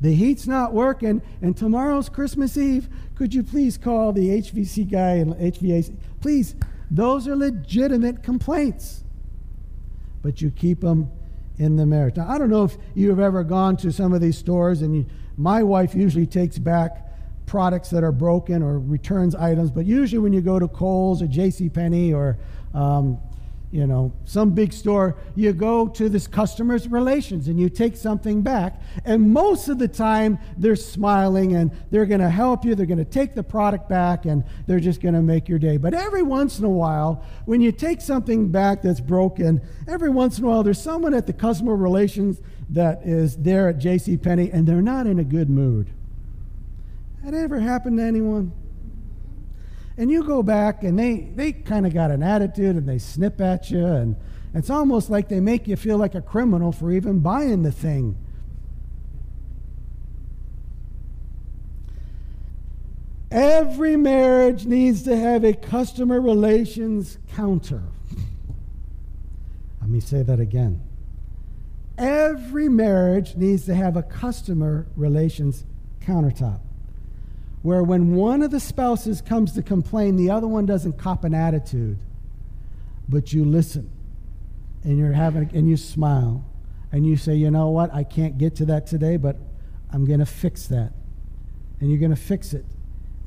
The 0.00 0.14
heat's 0.14 0.46
not 0.46 0.72
working, 0.72 1.20
and 1.42 1.56
tomorrow's 1.56 2.08
Christmas 2.08 2.56
Eve. 2.56 2.88
Could 3.20 3.34
you 3.34 3.42
please 3.42 3.76
call 3.76 4.14
the 4.14 4.30
HVC 4.30 4.90
guy 4.90 5.16
and 5.16 5.34
HVAC? 5.34 5.94
Please, 6.22 6.54
those 6.90 7.28
are 7.28 7.36
legitimate 7.36 8.22
complaints. 8.22 9.04
But 10.22 10.40
you 10.40 10.50
keep 10.50 10.80
them 10.80 11.10
in 11.58 11.76
the 11.76 11.84
marriage. 11.84 12.16
Now, 12.16 12.30
I 12.30 12.38
don't 12.38 12.48
know 12.48 12.64
if 12.64 12.78
you've 12.94 13.20
ever 13.20 13.44
gone 13.44 13.76
to 13.76 13.92
some 13.92 14.14
of 14.14 14.22
these 14.22 14.38
stores, 14.38 14.80
and 14.80 14.96
you, 14.96 15.06
my 15.36 15.62
wife 15.62 15.94
usually 15.94 16.24
takes 16.24 16.56
back 16.56 17.10
products 17.44 17.90
that 17.90 18.02
are 18.02 18.10
broken 18.10 18.62
or 18.62 18.78
returns 18.78 19.34
items, 19.34 19.70
but 19.70 19.84
usually 19.84 20.18
when 20.18 20.32
you 20.32 20.40
go 20.40 20.58
to 20.58 20.66
Kohl's 20.66 21.20
or 21.20 21.26
J.C. 21.26 21.68
Penney 21.68 22.14
or 22.14 22.38
um, 22.72 23.18
you 23.72 23.86
know, 23.86 24.12
some 24.24 24.50
big 24.50 24.72
store, 24.72 25.16
you 25.36 25.52
go 25.52 25.86
to 25.86 26.08
this 26.08 26.26
customer's 26.26 26.88
relations 26.88 27.46
and 27.46 27.60
you 27.60 27.68
take 27.68 27.94
something 27.94 28.42
back. 28.42 28.80
And 29.04 29.32
most 29.32 29.68
of 29.68 29.78
the 29.78 29.86
time, 29.86 30.40
they're 30.56 30.74
smiling 30.74 31.54
and 31.54 31.70
they're 31.92 32.06
going 32.06 32.20
to 32.20 32.30
help 32.30 32.64
you. 32.64 32.74
They're 32.74 32.86
going 32.86 32.98
to 32.98 33.04
take 33.04 33.36
the 33.36 33.44
product 33.44 33.88
back 33.88 34.24
and 34.24 34.42
they're 34.66 34.80
just 34.80 35.00
going 35.00 35.14
to 35.14 35.22
make 35.22 35.48
your 35.48 35.60
day. 35.60 35.76
But 35.76 35.94
every 35.94 36.22
once 36.22 36.58
in 36.58 36.64
a 36.64 36.70
while, 36.70 37.24
when 37.44 37.60
you 37.60 37.70
take 37.70 38.00
something 38.00 38.48
back 38.48 38.82
that's 38.82 39.00
broken, 39.00 39.60
every 39.86 40.10
once 40.10 40.38
in 40.38 40.44
a 40.44 40.48
while, 40.48 40.64
there's 40.64 40.82
someone 40.82 41.14
at 41.14 41.28
the 41.28 41.32
customer 41.32 41.76
relations 41.76 42.40
that 42.70 43.02
is 43.04 43.36
there 43.36 43.68
at 43.68 43.78
J.C. 43.78 44.16
Penney 44.16 44.50
and 44.50 44.66
they're 44.66 44.82
not 44.82 45.06
in 45.06 45.20
a 45.20 45.24
good 45.24 45.48
mood. 45.48 45.90
That 47.22 47.34
ever 47.34 47.60
happened 47.60 47.98
to 47.98 48.02
anyone? 48.02 48.52
And 50.00 50.10
you 50.10 50.24
go 50.24 50.42
back 50.42 50.82
and 50.82 50.98
they, 50.98 51.30
they 51.36 51.52
kind 51.52 51.86
of 51.86 51.92
got 51.92 52.10
an 52.10 52.22
attitude 52.22 52.74
and 52.74 52.88
they 52.88 52.98
snip 52.98 53.38
at 53.38 53.70
you 53.70 53.84
and 53.84 54.16
it's 54.54 54.70
almost 54.70 55.10
like 55.10 55.28
they 55.28 55.40
make 55.40 55.68
you 55.68 55.76
feel 55.76 55.98
like 55.98 56.14
a 56.14 56.22
criminal 56.22 56.72
for 56.72 56.90
even 56.90 57.20
buying 57.20 57.62
the 57.64 57.70
thing. 57.70 58.16
Every 63.30 63.94
marriage 63.94 64.64
needs 64.64 65.02
to 65.02 65.14
have 65.14 65.44
a 65.44 65.52
customer 65.52 66.18
relations 66.18 67.18
counter. 67.34 67.82
Let 69.82 69.90
me 69.90 70.00
say 70.00 70.22
that 70.22 70.40
again. 70.40 70.80
Every 71.98 72.70
marriage 72.70 73.36
needs 73.36 73.66
to 73.66 73.74
have 73.74 73.98
a 73.98 74.02
customer 74.02 74.86
relations 74.96 75.66
countertop 76.00 76.60
where 77.62 77.82
when 77.82 78.14
one 78.14 78.42
of 78.42 78.50
the 78.50 78.60
spouses 78.60 79.20
comes 79.20 79.52
to 79.52 79.62
complain, 79.62 80.16
the 80.16 80.30
other 80.30 80.48
one 80.48 80.66
doesn't 80.66 80.98
cop 80.98 81.24
an 81.24 81.34
attitude, 81.34 81.98
but 83.08 83.32
you 83.32 83.44
listen 83.44 83.90
and 84.82 84.98
you're 84.98 85.12
having 85.12 85.50
and 85.54 85.68
you 85.68 85.76
smile 85.76 86.44
and 86.92 87.06
you 87.06 87.16
say, 87.16 87.34
you 87.34 87.50
know 87.50 87.68
what, 87.68 87.92
I 87.94 88.02
can't 88.02 88.38
get 88.38 88.56
to 88.56 88.64
that 88.66 88.86
today, 88.86 89.16
but 89.16 89.36
I'm 89.92 90.04
going 90.04 90.20
to 90.20 90.26
fix 90.26 90.66
that. 90.68 90.92
And 91.80 91.90
you're 91.90 91.98
going 91.98 92.14
to 92.14 92.16
fix 92.16 92.52
it. 92.52 92.64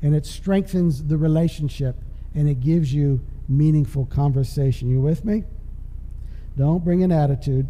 And 0.02 0.14
it 0.14 0.26
strengthens 0.26 1.04
the 1.04 1.16
relationship 1.16 1.96
and 2.34 2.48
it 2.48 2.60
gives 2.60 2.92
you 2.92 3.20
meaningful 3.48 4.06
conversation. 4.06 4.90
You 4.90 5.00
with 5.00 5.24
me? 5.24 5.44
Don't 6.56 6.84
bring 6.84 7.02
an 7.02 7.12
attitude. 7.12 7.68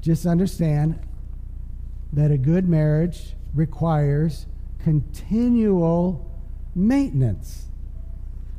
Just 0.00 0.26
understand 0.26 0.98
that 2.12 2.30
a 2.30 2.38
good 2.38 2.68
marriage 2.68 3.34
requires 3.54 4.46
continual 4.82 6.30
maintenance. 6.74 7.66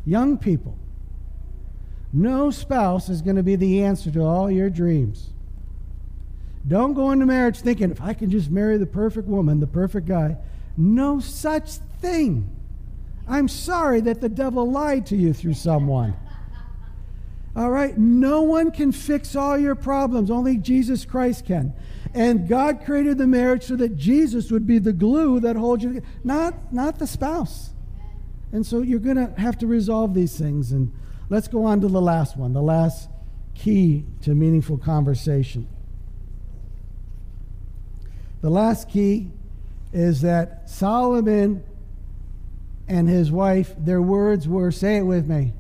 Young 0.06 0.38
people, 0.38 0.78
no 2.12 2.52
spouse 2.52 3.10
is 3.10 3.22
going 3.22 3.36
to 3.36 3.44
be 3.44 3.56
the 3.56 3.84
answer 3.84 4.12
to 4.12 4.22
all 4.22 4.52
your 4.52 4.70
dreams. 4.70 5.30
Don't 6.68 6.94
go 6.94 7.12
into 7.12 7.26
marriage 7.26 7.60
thinking, 7.60 7.92
if 7.92 8.02
I 8.02 8.14
can 8.14 8.30
just 8.30 8.50
marry 8.50 8.78
the 8.78 8.86
perfect 8.86 9.28
woman, 9.28 9.60
the 9.60 9.68
perfect 9.68 10.08
guy. 10.08 10.38
No 10.78 11.20
such 11.20 11.72
thing. 12.02 12.50
I'm 13.28 13.48
sorry 13.48 14.02
that 14.02 14.22
the 14.22 14.30
devil 14.30 14.70
lied 14.70 15.06
to 15.08 15.16
you 15.16 15.34
through 15.34 15.56
someone. 15.56 16.14
All 17.56 17.70
right? 17.70 17.98
No 17.98 18.42
one 18.42 18.72
can 18.72 18.92
fix 18.92 19.36
all 19.36 19.58
your 19.58 19.76
problems, 19.76 20.32
only 20.32 20.58
Jesus 20.58 21.06
Christ 21.06 21.46
can. 21.46 21.74
And 22.14 22.48
God 22.48 22.86
created 22.86 23.18
the 23.18 23.28
marriage 23.28 23.64
so 23.64 23.76
that 23.76 23.98
Jesus 23.98 24.52
would 24.52 24.68
be 24.68 24.78
the 24.78 24.94
glue 24.94 25.40
that 25.40 25.56
holds 25.56 25.84
you 25.84 25.94
together, 25.94 26.08
not, 26.24 26.72
not 26.72 27.00
the 27.00 27.08
spouse. 27.08 27.72
And 28.52 28.66
so 28.66 28.82
you're 28.82 29.00
going 29.00 29.16
to 29.16 29.34
have 29.40 29.58
to 29.60 29.68
resolve 29.68 30.14
these 30.14 30.38
things. 30.38 30.72
And 30.72 30.94
let's 31.30 31.48
go 31.48 31.66
on 31.66 31.82
to 31.82 31.88
the 31.88 32.02
last 32.02 32.38
one, 32.38 32.54
the 32.54 32.62
last 32.62 33.10
key 33.56 34.06
to 34.22 34.36
meaningful 34.36 34.78
conversation. 34.78 35.68
The 38.42 38.52
last 38.52 38.90
key 38.90 39.32
is 39.92 40.22
that 40.22 40.70
Solomon 40.70 41.64
and 42.88 43.08
his 43.08 43.32
wife, 43.32 43.74
their 43.78 44.02
words 44.02 44.48
were, 44.48 44.72
say 44.72 44.98
it 44.98 45.04
with 45.04 45.28
me, 45.28 45.54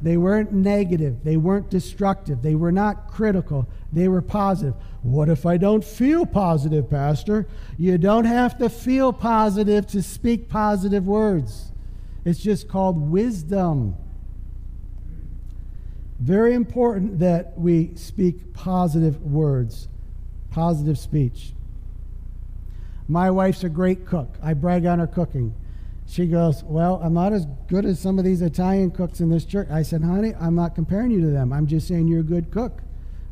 they 0.00 0.16
weren't 0.16 0.52
negative. 0.52 1.24
They 1.24 1.36
weren't 1.36 1.70
destructive. 1.70 2.42
They 2.42 2.54
were 2.54 2.72
not 2.72 3.10
critical. 3.10 3.68
They 3.92 4.08
were 4.08 4.22
positive. 4.22 4.74
What 5.02 5.28
if 5.28 5.44
I 5.44 5.56
don't 5.56 5.84
feel 5.84 6.24
positive, 6.24 6.88
Pastor? 6.88 7.46
You 7.76 7.98
don't 7.98 8.24
have 8.24 8.58
to 8.58 8.68
feel 8.68 9.12
positive 9.12 9.86
to 9.88 10.02
speak 10.02 10.48
positive 10.48 11.06
words. 11.06 11.72
It's 12.24 12.38
just 12.40 12.68
called 12.68 13.10
wisdom. 13.10 13.96
Very 16.20 16.54
important 16.54 17.20
that 17.20 17.58
we 17.58 17.94
speak 17.94 18.52
positive 18.52 19.22
words, 19.22 19.88
positive 20.50 20.98
speech. 20.98 21.52
My 23.08 23.30
wife's 23.30 23.64
a 23.64 23.68
great 23.68 24.04
cook. 24.04 24.36
I 24.42 24.54
brag 24.54 24.84
on 24.84 24.98
her 24.98 25.06
cooking. 25.06 25.54
She 26.08 26.26
goes, 26.26 26.64
Well, 26.64 27.00
I'm 27.02 27.12
not 27.12 27.34
as 27.34 27.46
good 27.68 27.84
as 27.84 28.00
some 28.00 28.18
of 28.18 28.24
these 28.24 28.40
Italian 28.40 28.90
cooks 28.90 29.20
in 29.20 29.28
this 29.28 29.44
church. 29.44 29.68
I 29.70 29.82
said, 29.82 30.02
Honey, 30.02 30.34
I'm 30.40 30.54
not 30.54 30.74
comparing 30.74 31.10
you 31.10 31.20
to 31.20 31.26
them. 31.26 31.52
I'm 31.52 31.66
just 31.66 31.86
saying 31.86 32.08
you're 32.08 32.20
a 32.20 32.24
good 32.24 32.50
cook. 32.50 32.80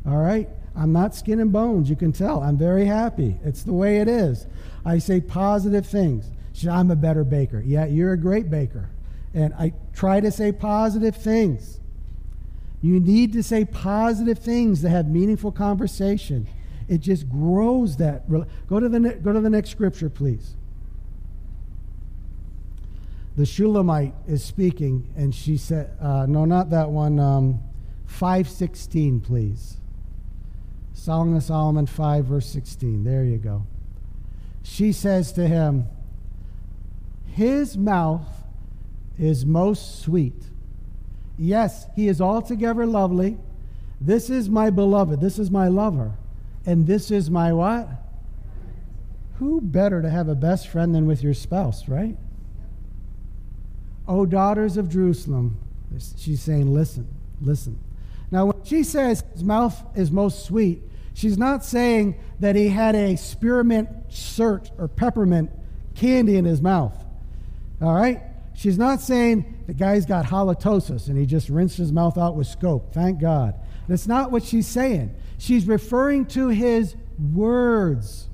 All 0.05 0.17
right? 0.17 0.47
I'm 0.75 0.93
not 0.93 1.15
skin 1.15 1.39
and 1.39 1.51
bones. 1.51 1.89
You 1.89 1.95
can 1.95 2.11
tell. 2.11 2.43
I'm 2.43 2.55
very 2.55 2.85
happy. 2.85 3.37
It's 3.43 3.63
the 3.63 3.73
way 3.73 3.97
it 3.97 4.07
is. 4.07 4.45
I 4.85 4.99
say 4.99 5.19
positive 5.19 5.87
things. 5.87 6.29
She 6.53 6.65
said, 6.65 6.73
I'm 6.73 6.91
a 6.91 6.95
better 6.95 7.23
baker. 7.23 7.63
Yeah, 7.65 7.87
you're 7.87 8.13
a 8.13 8.17
great 8.17 8.51
baker. 8.51 8.91
And 9.33 9.55
I 9.55 9.73
try 9.93 10.19
to 10.19 10.29
say 10.29 10.51
positive 10.51 11.15
things. 11.15 11.79
You 12.81 12.99
need 12.99 13.33
to 13.33 13.41
say 13.41 13.65
positive 13.65 14.37
things 14.37 14.81
to 14.81 14.89
have 14.89 15.07
meaningful 15.07 15.51
conversation. 15.51 16.47
It 16.87 16.99
just 16.99 17.27
grows 17.27 17.97
that. 17.97 18.29
Go 18.67 18.79
to 18.79 18.87
the, 18.87 18.99
go 19.15 19.33
to 19.33 19.41
the 19.41 19.49
next 19.49 19.71
scripture, 19.71 20.11
please 20.11 20.55
the 23.37 23.45
Shulamite 23.45 24.13
is 24.27 24.43
speaking, 24.43 25.13
and 25.15 25.33
she 25.33 25.55
said, 25.55 25.95
uh, 26.01 26.25
no, 26.27 26.43
not 26.43 26.71
that 26.71 26.89
one, 26.89 27.19
um, 27.19 27.61
516, 28.05 29.21
please. 29.21 29.77
Song 30.93 31.37
of 31.37 31.43
Solomon 31.43 31.85
5, 31.85 32.25
verse 32.25 32.47
16. 32.47 33.05
There 33.05 33.23
you 33.23 33.37
go. 33.37 33.65
She 34.63 34.91
says 34.91 35.31
to 35.33 35.47
him, 35.47 35.85
His 37.27 37.77
mouth 37.77 38.43
is 39.17 39.45
most 39.45 40.01
sweet. 40.01 40.49
Yes, 41.37 41.85
he 41.95 42.09
is 42.09 42.19
altogether 42.19 42.85
lovely. 42.85 43.37
This 44.01 44.29
is 44.29 44.49
my 44.49 44.69
beloved. 44.69 45.21
This 45.21 45.39
is 45.39 45.49
my 45.49 45.69
lover. 45.69 46.17
And 46.65 46.87
this 46.87 47.11
is 47.11 47.29
my 47.29 47.53
what? 47.53 47.87
who 49.39 49.61
better 49.61 50.01
to 50.01 50.09
have 50.09 50.27
a 50.27 50.35
best 50.35 50.67
friend 50.67 50.95
than 50.95 51.05
with 51.05 51.21
your 51.21 51.33
spouse, 51.33 51.87
right? 51.87 52.17
O 54.07 54.25
daughters 54.25 54.77
of 54.77 54.89
Jerusalem, 54.89 55.57
she's 56.17 56.41
saying, 56.41 56.73
listen, 56.73 57.07
listen. 57.41 57.79
Now, 58.31 58.45
when 58.45 58.63
she 58.63 58.83
says 58.83 59.23
his 59.33 59.43
mouth 59.43 59.81
is 59.95 60.11
most 60.11 60.45
sweet, 60.45 60.81
she's 61.13 61.37
not 61.37 61.63
saying 61.63 62.19
that 62.39 62.55
he 62.55 62.69
had 62.69 62.95
a 62.95 63.15
spearmint 63.15 64.09
cert 64.09 64.69
or 64.77 64.87
peppermint 64.87 65.49
candy 65.95 66.37
in 66.37 66.45
his 66.45 66.61
mouth. 66.61 66.95
All 67.81 67.93
right? 67.93 68.21
She's 68.53 68.77
not 68.77 69.01
saying 69.01 69.63
the 69.67 69.73
guy's 69.73 70.05
got 70.05 70.25
halitosis 70.25 71.07
and 71.07 71.17
he 71.17 71.25
just 71.25 71.47
rinsed 71.49 71.77
his 71.77 71.91
mouth 71.91 72.17
out 72.17 72.35
with 72.35 72.47
scope. 72.47 72.93
Thank 72.93 73.19
God. 73.19 73.53
That's 73.87 74.07
not 74.07 74.31
what 74.31 74.43
she's 74.43 74.67
saying. 74.67 75.13
She's 75.37 75.67
referring 75.67 76.25
to 76.27 76.47
his 76.47 76.95
words. 77.33 78.27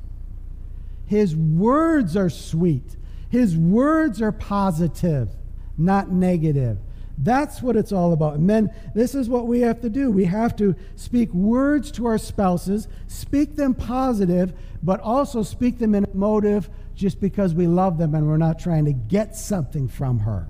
His 1.05 1.35
words 1.35 2.15
are 2.15 2.29
sweet. 2.29 2.95
His 3.29 3.57
words 3.57 4.21
are 4.21 4.31
positive, 4.31 5.29
not 5.77 6.11
negative. 6.11 6.77
That's 7.17 7.61
what 7.61 7.75
it's 7.75 7.91
all 7.91 8.11
about. 8.13 8.35
And 8.35 8.49
then 8.49 8.73
this 8.95 9.13
is 9.13 9.29
what 9.29 9.47
we 9.47 9.61
have 9.61 9.81
to 9.81 9.89
do. 9.89 10.09
We 10.09 10.25
have 10.25 10.55
to 10.57 10.75
speak 10.95 11.31
words 11.33 11.91
to 11.91 12.07
our 12.07 12.17
spouses, 12.17 12.87
speak 13.07 13.55
them 13.55 13.75
positive, 13.75 14.53
but 14.81 14.99
also 14.99 15.43
speak 15.43 15.77
them 15.77 15.93
in 15.93 16.05
a 16.05 16.15
motive 16.15 16.69
just 16.95 17.19
because 17.19 17.53
we 17.53 17.67
love 17.67 17.97
them 17.97 18.15
and 18.15 18.27
we're 18.27 18.37
not 18.37 18.59
trying 18.59 18.85
to 18.85 18.93
get 18.93 19.35
something 19.35 19.87
from 19.87 20.19
her. 20.19 20.47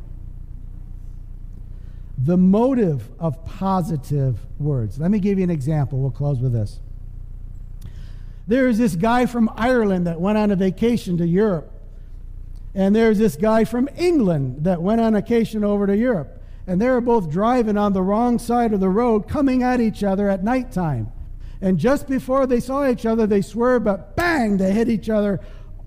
The 2.17 2.37
motive 2.37 3.09
of 3.19 3.43
positive 3.45 4.39
words. 4.59 4.99
Let 4.99 5.11
me 5.11 5.19
give 5.19 5.37
you 5.37 5.43
an 5.43 5.49
example. 5.49 5.99
We'll 5.99 6.11
close 6.11 6.39
with 6.39 6.53
this. 6.53 6.79
There's 8.47 8.77
this 8.77 8.95
guy 8.95 9.25
from 9.25 9.49
Ireland 9.55 10.07
that 10.07 10.21
went 10.21 10.37
on 10.37 10.51
a 10.51 10.55
vacation 10.55 11.17
to 11.17 11.27
Europe. 11.27 11.72
And 12.75 12.95
there's 12.95 13.17
this 13.17 13.35
guy 13.35 13.65
from 13.65 13.87
England 13.95 14.63
that 14.63 14.81
went 14.81 15.01
on 15.01 15.13
vacation 15.13 15.63
over 15.63 15.85
to 15.87 15.95
Europe. 15.95 16.41
And 16.65 16.81
they 16.81 16.87
were 16.87 17.01
both 17.01 17.29
driving 17.29 17.77
on 17.77 17.93
the 17.93 18.01
wrong 18.01 18.39
side 18.39 18.73
of 18.73 18.79
the 18.79 18.89
road, 18.89 19.27
coming 19.27 19.63
at 19.63 19.79
each 19.79 20.03
other 20.03 20.29
at 20.29 20.43
nighttime. 20.43 21.11
And 21.61 21.77
just 21.77 22.07
before 22.07 22.47
they 22.47 22.59
saw 22.59 22.87
each 22.87 23.05
other, 23.05 23.27
they 23.27 23.41
swerved, 23.41 23.85
but 23.85 24.15
bang, 24.15 24.57
they 24.57 24.71
hit 24.71 24.89
each 24.89 25.09
other 25.09 25.39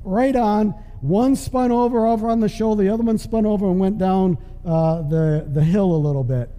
right 0.04 0.36
on. 0.36 0.70
One 1.00 1.36
spun 1.36 1.72
over, 1.72 2.06
over 2.06 2.28
on 2.28 2.40
the 2.40 2.48
shoulder. 2.48 2.84
The 2.84 2.90
other 2.90 3.02
one 3.02 3.18
spun 3.18 3.46
over 3.46 3.66
and 3.66 3.80
went 3.80 3.98
down 3.98 4.38
uh, 4.64 5.02
the, 5.02 5.46
the 5.48 5.62
hill 5.62 5.94
a 5.94 5.96
little 5.96 6.24
bit. 6.24 6.50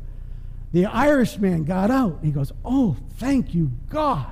The 0.74 0.86
Irishman 0.86 1.64
got 1.64 1.90
out. 1.90 2.20
He 2.22 2.32
goes, 2.32 2.52
Oh, 2.66 2.98
thank 3.18 3.54
you, 3.54 3.72
God 3.90 4.28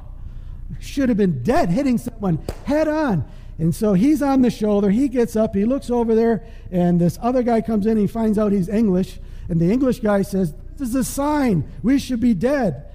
should 0.79 1.09
have 1.09 1.17
been 1.17 1.43
dead, 1.43 1.69
hitting 1.69 1.97
someone 1.97 2.39
head 2.65 2.87
on. 2.87 3.25
And 3.57 3.73
so 3.73 3.93
he's 3.93 4.21
on 4.21 4.41
the 4.41 4.49
shoulder. 4.49 4.89
He 4.89 5.07
gets 5.07 5.35
up. 5.35 5.55
He 5.55 5.65
looks 5.65 5.89
over 5.89 6.13
there, 6.13 6.43
and 6.71 6.99
this 6.99 7.17
other 7.21 7.41
guy 7.41 7.61
comes 7.61 7.85
in. 7.85 7.97
He 7.97 8.07
finds 8.07 8.37
out 8.37 8.51
he's 8.51 8.67
English. 8.67 9.19
And 9.47 9.59
the 9.59 9.71
English 9.71 9.99
guy 9.99 10.23
says, 10.23 10.53
This 10.77 10.89
is 10.89 10.95
a 10.95 11.03
sign. 11.03 11.69
We 11.81 11.99
should 11.99 12.19
be 12.19 12.33
dead. 12.33 12.85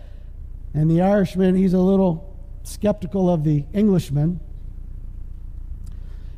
And 0.75 0.91
the 0.91 1.01
Irishman, 1.01 1.55
he's 1.55 1.73
a 1.73 1.79
little 1.79 2.37
skeptical 2.63 3.33
of 3.33 3.43
the 3.45 3.65
Englishman. 3.73 4.41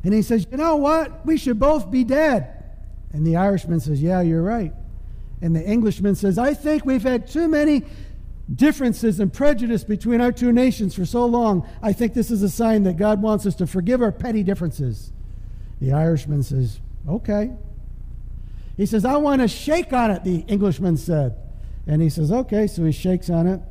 And 0.03 0.13
he 0.13 0.21
says, 0.21 0.47
You 0.49 0.57
know 0.57 0.77
what? 0.77 1.25
We 1.25 1.37
should 1.37 1.59
both 1.59 1.91
be 1.91 2.03
dead. 2.03 2.63
And 3.11 3.27
the 3.27 3.35
Irishman 3.35 3.79
says, 3.79 4.01
Yeah, 4.01 4.21
you're 4.21 4.41
right. 4.41 4.73
And 5.41 5.53
the 5.53 5.63
Englishman 5.63 6.15
says, 6.15 6.37
I 6.37 6.53
think 6.53 6.85
we've 6.85 7.03
had 7.03 7.27
too 7.27 7.49
many 7.49 7.83
differences 8.53 9.19
and 9.19 9.31
prejudice 9.31 9.83
between 9.83 10.21
our 10.21 10.31
two 10.31 10.51
nations 10.51 10.95
for 10.95 11.05
so 11.05 11.25
long, 11.25 11.67
I 11.81 11.93
think 11.93 12.13
this 12.13 12.29
is 12.29 12.43
a 12.43 12.49
sign 12.49 12.83
that 12.83 12.97
God 12.97 13.21
wants 13.21 13.45
us 13.45 13.55
to 13.55 13.67
forgive 13.67 14.01
our 14.01 14.11
petty 14.11 14.43
differences. 14.43 15.11
The 15.79 15.93
Irishman 15.93 16.43
says, 16.43 16.79
Okay. 17.07 17.51
He 18.77 18.85
says, 18.85 19.05
I 19.05 19.17
want 19.17 19.41
to 19.41 19.47
shake 19.47 19.93
on 19.93 20.09
it, 20.09 20.23
the 20.23 20.39
Englishman 20.47 20.97
said. 20.97 21.35
And 21.85 22.01
he 22.01 22.09
says, 22.09 22.31
Okay. 22.31 22.67
So 22.67 22.83
he 22.83 22.91
shakes 22.91 23.29
on 23.29 23.47
it. 23.47 23.61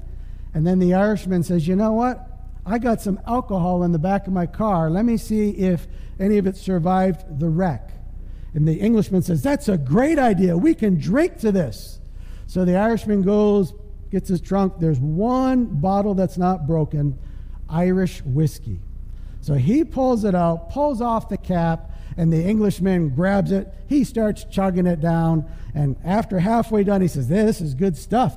And 0.55 0.67
then 0.67 0.79
the 0.79 0.95
Irishman 0.95 1.43
says, 1.43 1.67
You 1.67 1.77
know 1.77 1.93
what? 1.93 2.29
I 2.65 2.79
got 2.79 3.01
some 3.01 3.21
alcohol 3.27 3.83
in 3.83 3.93
the 3.93 3.99
back 3.99 4.27
of 4.27 4.33
my 4.33 4.47
car. 4.47 4.89
Let 4.89 5.05
me 5.05 5.17
see 5.17 5.51
if 5.51 5.87
any 6.21 6.39
of 6.39 6.47
it 6.47 6.57
survived 6.57 7.41
the 7.41 7.49
wreck. 7.49 7.91
And 8.55 8.69
the 8.69 8.75
Englishman 8.81 9.23
says, 9.23 9.43
That's 9.43 9.69
a 9.69 9.79
great 9.79 10.19
idea. 10.19 10.57
We 10.57 10.75
can 10.75 10.99
drink 10.99 11.39
to 11.39 11.53
this. 11.53 12.01
So 12.47 12.65
the 12.65 12.77
Irishman 12.77 13.23
goes, 13.23 13.73
gets 14.13 14.29
his 14.29 14.41
trunk. 14.41 14.75
There's 14.79 15.01
one 15.01 15.65
bottle 15.65 16.15
that's 16.15 16.39
not 16.39 16.67
broken 16.67 17.19
Irish 17.69 18.23
whiskey. 18.23 18.79
So 19.41 19.55
he 19.55 19.83
pulls 19.83 20.25
it 20.25 20.35
out, 20.35 20.71
pulls 20.71 21.01
off 21.01 21.29
the 21.29 21.39
cap, 21.39 21.91
and 22.17 22.33
the 22.33 22.45
Englishman 22.45 23.09
grabs 23.09 23.51
it. 23.51 23.73
He 23.89 24.05
starts 24.05 24.45
chugging 24.45 24.87
it 24.87 25.01
down. 25.01 25.51
And 25.75 25.97
after 26.05 26.39
halfway 26.39 26.85
done, 26.85 27.01
he 27.01 27.09
says, 27.09 27.27
This 27.27 27.61
is 27.61 27.75
good 27.75 27.97
stuff. 27.97 28.37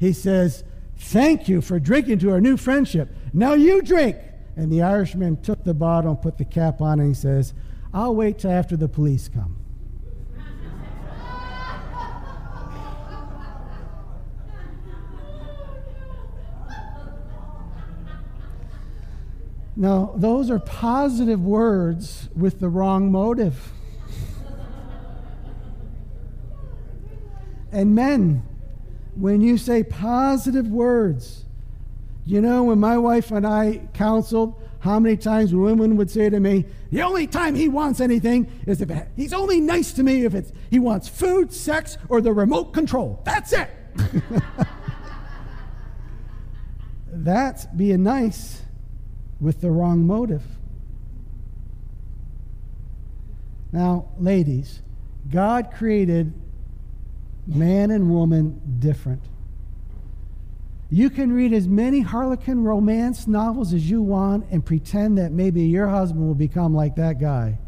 He 0.00 0.12
says, 0.14 0.64
Thank 0.96 1.48
you 1.48 1.60
for 1.60 1.78
drinking 1.78 2.20
to 2.20 2.32
our 2.32 2.40
new 2.40 2.56
friendship. 2.56 3.10
Now 3.32 3.52
you 3.52 3.82
drink. 3.82 4.16
And 4.56 4.72
the 4.72 4.82
Irishman 4.82 5.42
took 5.42 5.62
the 5.64 5.74
bottle 5.74 6.12
and 6.12 6.20
put 6.20 6.38
the 6.38 6.44
cap 6.44 6.80
on, 6.80 7.00
and 7.00 7.08
he 7.08 7.14
says, 7.14 7.54
I'll 7.92 8.14
wait 8.14 8.38
till 8.38 8.50
after 8.50 8.76
the 8.76 8.88
police 8.88 9.28
come. 9.28 9.61
Now, 19.74 20.12
those 20.16 20.50
are 20.50 20.58
positive 20.58 21.42
words 21.42 22.28
with 22.36 22.60
the 22.60 22.68
wrong 22.68 23.10
motive. 23.10 23.72
and 27.72 27.94
men, 27.94 28.42
when 29.14 29.40
you 29.40 29.56
say 29.56 29.82
positive 29.82 30.68
words, 30.68 31.46
you 32.26 32.40
know, 32.40 32.64
when 32.64 32.78
my 32.78 32.98
wife 32.98 33.30
and 33.30 33.46
I 33.46 33.80
counseled, 33.94 34.62
how 34.80 34.98
many 35.00 35.16
times 35.16 35.54
women 35.54 35.96
would 35.96 36.10
say 36.10 36.28
to 36.28 36.38
me, 36.38 36.66
the 36.90 37.02
only 37.02 37.26
time 37.26 37.54
he 37.54 37.68
wants 37.68 38.00
anything 38.00 38.50
is 38.66 38.82
if 38.82 38.90
it, 38.90 39.08
he's 39.16 39.32
only 39.32 39.60
nice 39.60 39.92
to 39.92 40.02
me 40.02 40.24
if 40.24 40.34
it's, 40.34 40.52
he 40.70 40.78
wants 40.78 41.08
food, 41.08 41.52
sex, 41.52 41.96
or 42.08 42.20
the 42.20 42.32
remote 42.32 42.74
control. 42.74 43.22
That's 43.24 43.52
it. 43.52 43.70
That's 47.12 47.66
being 47.66 48.02
nice 48.02 48.62
with 49.42 49.60
the 49.60 49.70
wrong 49.70 50.06
motive. 50.06 50.44
Now, 53.72 54.08
ladies, 54.18 54.80
God 55.30 55.72
created 55.74 56.32
man 57.46 57.90
and 57.90 58.08
woman 58.08 58.60
different. 58.78 59.22
You 60.90 61.10
can 61.10 61.32
read 61.32 61.52
as 61.52 61.66
many 61.66 62.00
Harlequin 62.00 62.62
romance 62.62 63.26
novels 63.26 63.72
as 63.72 63.90
you 63.90 64.00
want 64.00 64.46
and 64.50 64.64
pretend 64.64 65.18
that 65.18 65.32
maybe 65.32 65.62
your 65.62 65.88
husband 65.88 66.26
will 66.26 66.34
become 66.34 66.74
like 66.74 66.94
that 66.96 67.18
guy. 67.18 67.58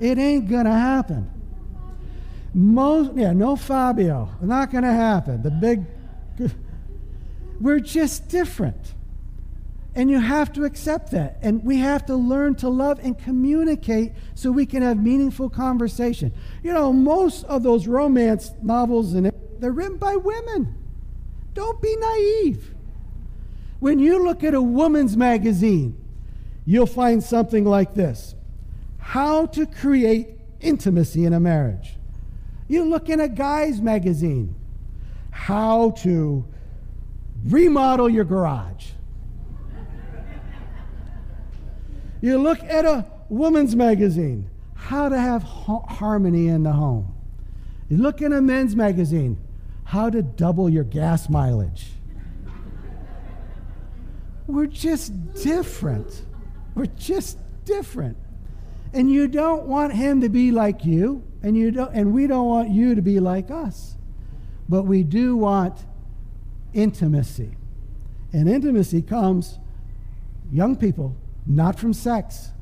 It 0.00 0.18
ain't 0.18 0.48
to 0.64 0.72
happen. 0.72 1.30
Most, 2.54 3.12
yeah, 3.14 3.32
no 3.34 3.54
Fabio. 3.54 4.30
Not 4.40 4.72
to 4.84 4.92
happen. 4.92 5.42
The 5.42 5.50
big. 5.50 5.84
We're 7.60 7.80
just 7.80 8.28
different. 8.28 8.94
And 9.98 10.08
you 10.08 10.20
have 10.20 10.52
to 10.52 10.64
accept 10.64 11.10
that. 11.10 11.38
And 11.42 11.64
we 11.64 11.78
have 11.78 12.06
to 12.06 12.14
learn 12.14 12.54
to 12.56 12.68
love 12.68 13.00
and 13.02 13.18
communicate 13.18 14.12
so 14.36 14.52
we 14.52 14.64
can 14.64 14.80
have 14.80 14.96
meaningful 14.96 15.50
conversation. 15.50 16.32
You 16.62 16.72
know, 16.72 16.92
most 16.92 17.42
of 17.46 17.64
those 17.64 17.88
romance 17.88 18.52
novels 18.62 19.14
and 19.14 19.32
they're 19.58 19.72
written 19.72 19.96
by 19.96 20.14
women. 20.14 20.76
Don't 21.52 21.82
be 21.82 21.96
naive. 21.96 22.72
When 23.80 23.98
you 23.98 24.22
look 24.22 24.44
at 24.44 24.54
a 24.54 24.62
woman's 24.62 25.16
magazine, 25.16 26.00
you'll 26.64 26.86
find 26.86 27.20
something 27.20 27.64
like 27.64 27.94
this 27.94 28.36
How 28.98 29.46
to 29.46 29.66
create 29.66 30.28
intimacy 30.60 31.24
in 31.24 31.32
a 31.32 31.40
marriage. 31.40 31.96
You 32.68 32.84
look 32.84 33.08
in 33.08 33.18
a 33.18 33.28
guy's 33.28 33.80
magazine, 33.80 34.54
How 35.32 35.90
to 36.02 36.46
remodel 37.44 38.08
your 38.08 38.24
garage 38.24 38.90
You 42.20 42.38
look 42.38 42.62
at 42.64 42.84
a 42.84 43.06
woman's 43.28 43.76
magazine, 43.76 44.50
how 44.74 45.08
to 45.08 45.18
have 45.18 45.42
harmony 45.42 46.48
in 46.48 46.62
the 46.62 46.72
home. 46.72 47.14
You 47.88 47.98
look 47.98 48.20
in 48.20 48.32
a 48.32 48.42
men's 48.42 48.74
magazine, 48.74 49.38
how 49.84 50.10
to 50.10 50.22
double 50.22 50.68
your 50.68 50.84
gas 50.84 51.28
mileage. 51.28 51.92
We're 54.46 54.66
just 54.66 55.34
different. 55.34 56.24
We're 56.74 56.86
just 56.86 57.38
different. 57.64 58.16
And 58.92 59.10
you 59.10 59.28
don't 59.28 59.64
want 59.64 59.92
him 59.92 60.22
to 60.22 60.28
be 60.28 60.50
like 60.50 60.84
you, 60.84 61.22
and 61.42 61.56
you 61.56 61.70
don't 61.70 61.94
and 61.94 62.12
we 62.12 62.26
don't 62.26 62.46
want 62.46 62.70
you 62.70 62.94
to 62.94 63.02
be 63.02 63.20
like 63.20 63.50
us. 63.50 63.96
But 64.68 64.82
we 64.82 65.02
do 65.02 65.36
want 65.36 65.76
intimacy. 66.72 67.56
And 68.32 68.48
intimacy 68.48 69.02
comes 69.02 69.58
young 70.50 70.76
people 70.76 71.16
not 71.48 71.80
from 71.80 71.92
sex, 71.92 72.52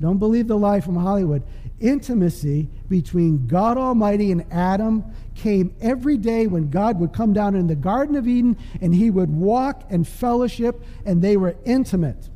Don't 0.00 0.18
believe 0.18 0.48
the 0.48 0.56
lie 0.56 0.80
from 0.80 0.96
Hollywood. 0.96 1.42
Intimacy 1.80 2.68
between 2.88 3.46
God 3.46 3.78
Almighty 3.78 4.32
and 4.32 4.44
Adam 4.50 5.04
came 5.34 5.74
every 5.80 6.16
day 6.16 6.46
when 6.46 6.70
God 6.70 6.98
would 7.00 7.12
come 7.12 7.32
down 7.32 7.54
in 7.54 7.66
the 7.66 7.76
Garden 7.76 8.16
of 8.16 8.26
Eden 8.26 8.56
and 8.80 8.94
he 8.94 9.10
would 9.10 9.30
walk 9.30 9.84
and 9.90 10.06
fellowship, 10.06 10.82
and 11.04 11.22
they 11.22 11.36
were 11.36 11.56
intimate. 11.64 12.30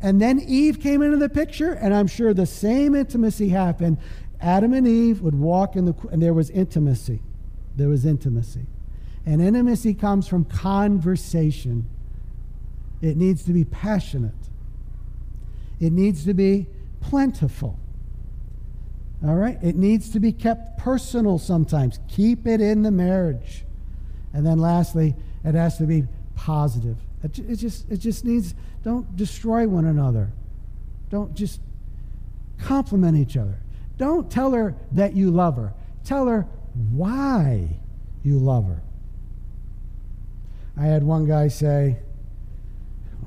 And 0.00 0.20
then 0.20 0.40
Eve 0.40 0.80
came 0.80 1.02
into 1.02 1.18
the 1.18 1.28
picture, 1.28 1.72
and 1.72 1.94
I'm 1.94 2.06
sure 2.06 2.32
the 2.32 2.46
same 2.46 2.94
intimacy 2.94 3.50
happened. 3.50 3.98
Adam 4.40 4.72
and 4.72 4.88
Eve 4.88 5.20
would 5.20 5.34
walk 5.34 5.76
in 5.76 5.84
the, 5.84 5.94
and 6.10 6.22
there 6.22 6.32
was 6.32 6.50
intimacy. 6.50 7.20
There 7.76 7.88
was 7.88 8.06
intimacy. 8.06 8.66
And 9.26 9.42
intimacy 9.42 9.92
comes 9.94 10.26
from 10.26 10.44
conversation. 10.44 11.86
It 13.02 13.16
needs 13.16 13.44
to 13.44 13.52
be 13.52 13.64
passionate. 13.64 14.34
It 15.80 15.92
needs 15.92 16.24
to 16.26 16.34
be 16.34 16.66
plentiful. 17.00 17.78
All 19.26 19.34
right? 19.34 19.58
It 19.62 19.76
needs 19.76 20.10
to 20.10 20.20
be 20.20 20.32
kept 20.32 20.78
personal 20.78 21.38
sometimes. 21.38 21.98
Keep 22.08 22.46
it 22.46 22.60
in 22.60 22.82
the 22.82 22.90
marriage. 22.90 23.64
And 24.32 24.46
then 24.46 24.58
lastly, 24.58 25.14
it 25.44 25.54
has 25.54 25.78
to 25.78 25.84
be 25.84 26.04
positive. 26.36 26.96
It, 27.22 27.38
it 27.38 27.56
just, 27.56 27.90
it 27.90 27.98
just 27.98 28.24
needs, 28.24 28.54
don't 28.82 29.16
destroy 29.16 29.66
one 29.66 29.86
another. 29.86 30.30
Don't 31.10 31.34
just 31.34 31.60
compliment 32.58 33.16
each 33.16 33.36
other. 33.36 33.58
Don't 33.98 34.30
tell 34.30 34.52
her 34.52 34.74
that 34.92 35.14
you 35.14 35.30
love 35.30 35.56
her. 35.56 35.74
Tell 36.04 36.26
her 36.26 36.46
why 36.92 37.68
you 38.22 38.38
love 38.38 38.66
her. 38.66 38.82
I 40.76 40.84
had 40.84 41.02
one 41.02 41.26
guy 41.26 41.48
say, 41.48 41.98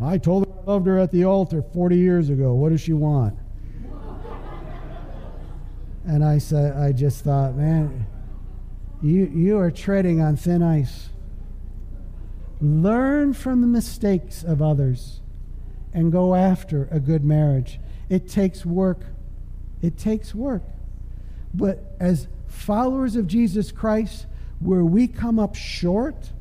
I 0.01 0.17
told 0.17 0.45
her 0.47 0.53
I 0.53 0.71
loved 0.71 0.87
her 0.87 0.99
at 0.99 1.11
the 1.11 1.25
altar 1.25 1.61
40 1.61 1.97
years 1.97 2.29
ago. 2.29 2.53
What 2.53 2.69
does 2.69 2.81
she 2.81 2.93
want? 2.93 3.37
and 6.05 6.23
I 6.23 6.37
said, 6.37 6.75
I 6.75 6.91
just 6.91 7.23
thought, 7.23 7.55
man, 7.55 8.05
you, 9.01 9.25
you 9.33 9.57
are 9.57 9.71
treading 9.71 10.21
on 10.21 10.35
thin 10.35 10.61
ice. 10.61 11.09
Learn 12.61 13.33
from 13.33 13.61
the 13.61 13.67
mistakes 13.67 14.43
of 14.43 14.61
others 14.61 15.21
and 15.93 16.11
go 16.11 16.35
after 16.35 16.87
a 16.91 16.99
good 16.99 17.23
marriage. 17.23 17.79
It 18.09 18.27
takes 18.27 18.65
work. 18.65 19.01
It 19.81 19.97
takes 19.97 20.33
work. 20.33 20.63
But 21.53 21.95
as 21.99 22.27
followers 22.47 23.15
of 23.15 23.27
Jesus 23.27 23.71
Christ, 23.71 24.25
where 24.59 24.83
we 24.83 25.07
come 25.07 25.39
up 25.39 25.55
short, 25.55 26.31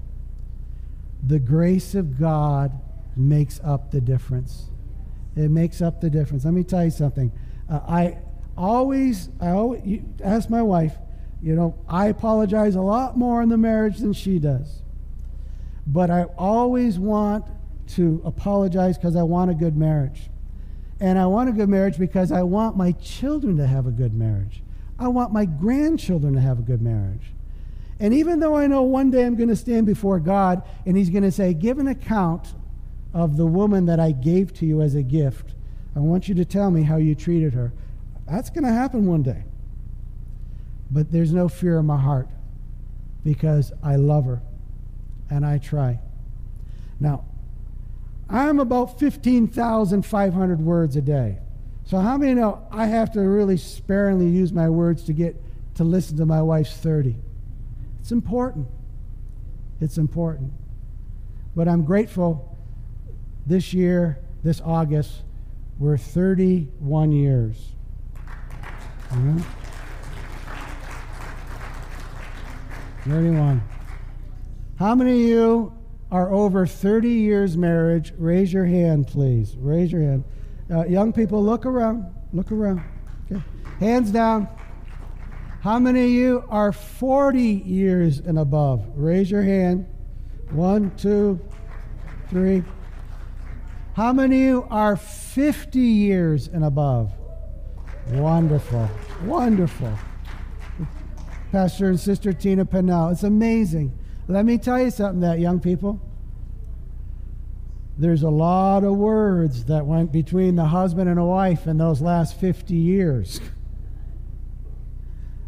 the 1.23 1.39
grace 1.39 1.95
of 1.95 2.19
God 2.19 2.73
makes 3.17 3.61
up 3.63 3.91
the 3.91 4.01
difference. 4.01 4.71
It 5.37 5.51
makes 5.51 5.81
up 5.81 6.01
the 6.01 6.11
difference. 6.11 6.45
Let 6.45 6.55
me 6.55 6.65
tell 6.65 6.85
you 6.85 6.91
something. 6.91 7.33
Uh, 7.69 7.81
I 7.89 8.19
always, 8.57 9.31
I 9.41 9.51
always 9.51 10.03
ask 10.23 10.51
my 10.51 10.63
wife, 10.63 10.95
you 11.43 11.55
know, 11.55 11.77
I 11.89 12.07
apologize 12.07 12.75
a 12.75 12.81
lot 12.81 13.17
more 13.17 13.43
in 13.43 13.49
the 13.49 13.57
marriage 13.57 13.99
than 13.99 14.13
she 14.13 14.39
does. 14.39 14.83
But 15.87 16.11
I 16.11 16.25
always 16.39 16.99
want 16.99 17.47
to 17.89 18.23
apologize 18.25 18.97
because 18.97 19.17
I 19.17 19.23
want 19.23 19.51
a 19.51 19.55
good 19.55 19.77
marriage. 19.77 20.31
And 21.01 21.19
I 21.19 21.27
want 21.27 21.49
a 21.49 21.53
good 21.53 21.69
marriage 21.69 21.99
because 21.99 22.31
I 22.31 22.43
want 22.43 22.77
my 22.77 22.93
children 22.93 23.57
to 23.57 23.67
have 23.67 23.87
a 23.87 23.91
good 23.91 24.15
marriage. 24.15 24.63
I 24.99 25.09
want 25.09 25.33
my 25.33 25.45
grandchildren 25.45 26.35
to 26.35 26.41
have 26.41 26.61
a 26.61 26.63
good 26.63 26.81
marriage. 26.81 27.33
And 27.99 28.15
even 28.15 28.39
though 28.39 28.57
I 28.57 28.69
know 28.69 28.83
one 28.83 29.11
day 29.11 29.25
I'm 29.25 29.35
going 29.35 29.49
to 29.49 29.57
stand 29.57 29.87
before 29.87 30.21
God 30.21 30.63
and 30.87 30.97
He's 30.97 31.11
going 31.11 31.25
to 31.25 31.33
say, 31.33 31.55
Give 31.55 31.79
an 31.79 31.89
account 31.89 32.55
of 33.15 33.37
the 33.37 33.47
woman 33.47 33.87
that 33.87 34.01
I 34.01 34.13
gave 34.13 34.53
to 34.55 34.67
you 34.67 34.81
as 34.81 34.95
a 34.95 35.03
gift, 35.03 35.55
I 35.95 35.99
want 35.99 36.29
you 36.29 36.35
to 36.37 36.45
tell 36.45 36.71
me 36.71 36.83
how 36.83 36.97
you 36.97 37.15
treated 37.15 37.53
her. 37.55 37.73
That's 38.27 38.51
going 38.51 38.65
to 38.65 38.73
happen 38.73 39.07
one 39.07 39.23
day. 39.23 39.45
But 40.91 41.11
there's 41.11 41.33
no 41.33 41.49
fear 41.49 41.79
in 41.79 41.87
my 41.87 42.01
heart 42.01 42.29
because 43.25 43.73
I 43.83 43.97
love 43.97 44.27
her 44.27 44.43
and 45.31 45.45
I 45.45 45.59
try. 45.59 46.01
Now, 47.01 47.25
I'm 48.29 48.61
about 48.61 48.99
15,500 48.99 50.61
words 50.61 50.97
a 50.97 51.03
day. 51.03 51.39
So 51.85 51.99
how 51.99 52.17
many 52.17 52.35
know 52.35 52.67
I 52.71 52.87
have 52.87 53.13
to 53.13 53.21
really 53.21 53.57
sparingly 53.57 54.29
use 54.29 54.53
my 54.53 54.71
words 54.71 55.03
to 55.05 55.13
get 55.13 55.37
to 55.75 55.85
listen 55.85 56.17
to 56.19 56.27
my 56.27 56.41
wife's 56.41 56.77
30? 56.77 57.17
It's 58.01 58.13
important. 58.13 58.69
It's 59.81 59.99
important. 59.99 60.53
But 61.55 61.69
I'm 61.69 61.85
grateful 61.85 62.52
this 63.47 63.73
year, 63.75 64.19
this 64.43 64.61
August, 64.65 65.23
we're 65.79 65.97
31 65.97 67.13
years. 67.13 67.73
Mm-hmm. 69.09 69.41
31. 73.11 73.63
How 74.79 74.95
many 74.95 75.13
of 75.13 75.29
you 75.29 75.73
are 76.11 76.33
over 76.33 76.67
30 76.67 77.09
years 77.09 77.57
marriage? 77.57 78.13
Raise 78.17 78.53
your 78.53 78.65
hand, 78.65 79.09
please. 79.09 79.57
Raise 79.59 79.91
your 79.91 80.03
hand. 80.03 80.25
Uh, 80.71 80.87
young 80.87 81.13
people, 81.13 81.43
look 81.43 81.67
around. 81.67 82.07
Look 82.33 82.53
around. 82.53 82.83
Okay. 83.31 83.43
Hands 83.81 84.11
down. 84.11 84.49
How 85.63 85.79
many 85.79 86.05
of 86.05 86.11
you 86.11 86.45
are 86.49 86.73
40 86.73 87.41
years 87.41 88.19
and 88.19 88.39
above? 88.39 88.85
Raise 88.97 89.31
your 89.31 89.43
hand. 89.43 89.87
One, 90.51 90.91
two, 90.97 91.41
three. 92.29 92.63
How 93.95 94.13
many 94.15 94.51
are 94.51 94.97
50 94.97 95.79
years 95.79 96.49
and 96.49 96.65
above? 96.65 97.13
Wonderful. 98.13 98.89
Wonderful. 99.25 99.93
Pastor 101.51 101.89
and 101.89 102.01
Sister 102.01 102.33
Tina 102.33 102.65
Pennell. 102.65 103.11
It's 103.11 103.23
amazing. 103.23 103.93
Let 104.29 104.47
me 104.47 104.57
tell 104.57 104.81
you 104.81 104.91
something, 104.91 105.21
that 105.21 105.41
young 105.41 105.61
people. 105.61 106.01
There's 107.99 108.23
a 108.23 108.31
lot 108.31 108.83
of 108.83 108.97
words 108.97 109.67
that 109.67 109.85
went 109.85 110.11
between 110.11 110.57
the 110.57 110.65
husband 110.65 111.11
and 111.11 111.19
a 111.19 111.25
wife 111.25 111.67
in 111.67 111.77
those 111.77 112.01
last 112.01 112.41
50 112.41 112.75
years. 112.75 113.41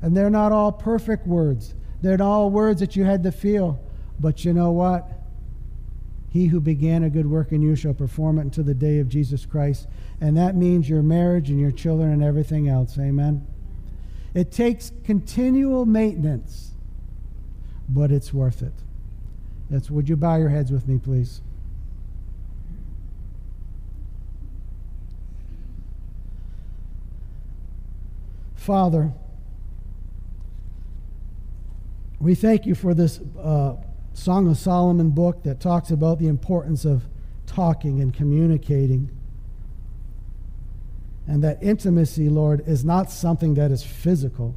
And 0.03 0.15
they're 0.15 0.29
not 0.29 0.53
all 0.53 0.71
perfect 0.71 1.27
words. 1.27 1.75
They're 2.03 2.19
not 2.19 2.27
all 2.27 2.51
words 2.51 2.81
that 2.81 2.95
you 2.95 3.05
had 3.05 3.23
to 3.23 3.33
feel. 3.33 3.81
But 4.21 4.45
you 4.45 4.53
know 4.53 4.71
what? 4.71 5.09
He 6.35 6.49
who 6.49 6.61
began 6.61 7.05
a 7.05 7.11
good 7.11 7.31
work 7.31 7.53
in 7.53 7.63
you 7.63 7.77
shall 7.77 7.95
perform 7.95 8.41
it 8.41 8.43
until 8.43 8.65
the 8.65 8.75
day 8.75 8.99
of 8.99 9.09
Jesus 9.09 9.47
Christ. 9.47 9.87
And 10.21 10.37
that 10.37 10.57
means 10.57 10.89
your 10.89 11.01
marriage 11.01 11.49
and 11.49 11.61
your 11.61 11.71
children 11.71 12.11
and 12.11 12.25
everything 12.25 12.69
else. 12.69 12.99
Amen. 12.99 13.47
It 14.35 14.51
takes 14.51 14.91
continual 15.05 15.87
maintenance, 15.87 16.73
but 17.89 18.11
it's 18.11 18.35
worth 18.35 18.63
it. 18.63 18.73
That's, 19.71 19.89
would 19.93 20.09
you 20.09 20.17
bow 20.17 20.35
your 20.35 20.49
heads 20.49 20.73
with 20.73 20.89
me, 20.89 20.99
please? 20.99 21.41
Father, 28.57 29.13
we 32.19 32.35
thank 32.35 32.67
you 32.67 32.75
for 32.75 32.93
this 32.93 33.21
uh, 33.41 33.77
Song 34.15 34.49
of 34.49 34.57
Solomon 34.57 35.11
book 35.11 35.43
that 35.43 35.61
talks 35.61 35.91
about 35.91 36.21
the 36.21 36.29
importance 36.29 36.85
of 36.85 37.09
talking 37.47 38.01
and 38.01 38.15
communicating. 38.15 39.11
And 41.27 41.43
that 41.43 41.63
intimacy, 41.63 42.29
Lord, 42.29 42.67
is 42.67 42.85
not 42.85 43.11
something 43.11 43.55
that 43.55 43.71
is 43.71 43.83
physical, 43.83 44.57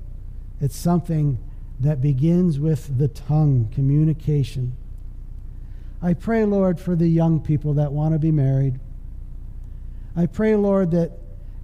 it's 0.61 0.75
something 0.75 1.39
that 1.79 2.01
begins 2.01 2.59
with 2.59 2.97
the 2.97 3.07
tongue, 3.07 3.69
communication. 3.73 4.75
I 6.01 6.13
pray, 6.13 6.45
Lord, 6.45 6.79
for 6.79 6.95
the 6.95 7.07
young 7.07 7.39
people 7.39 7.73
that 7.75 7.91
want 7.91 8.13
to 8.13 8.19
be 8.19 8.31
married. 8.31 8.79
I 10.15 10.27
pray, 10.27 10.55
Lord, 10.55 10.91
that 10.91 11.11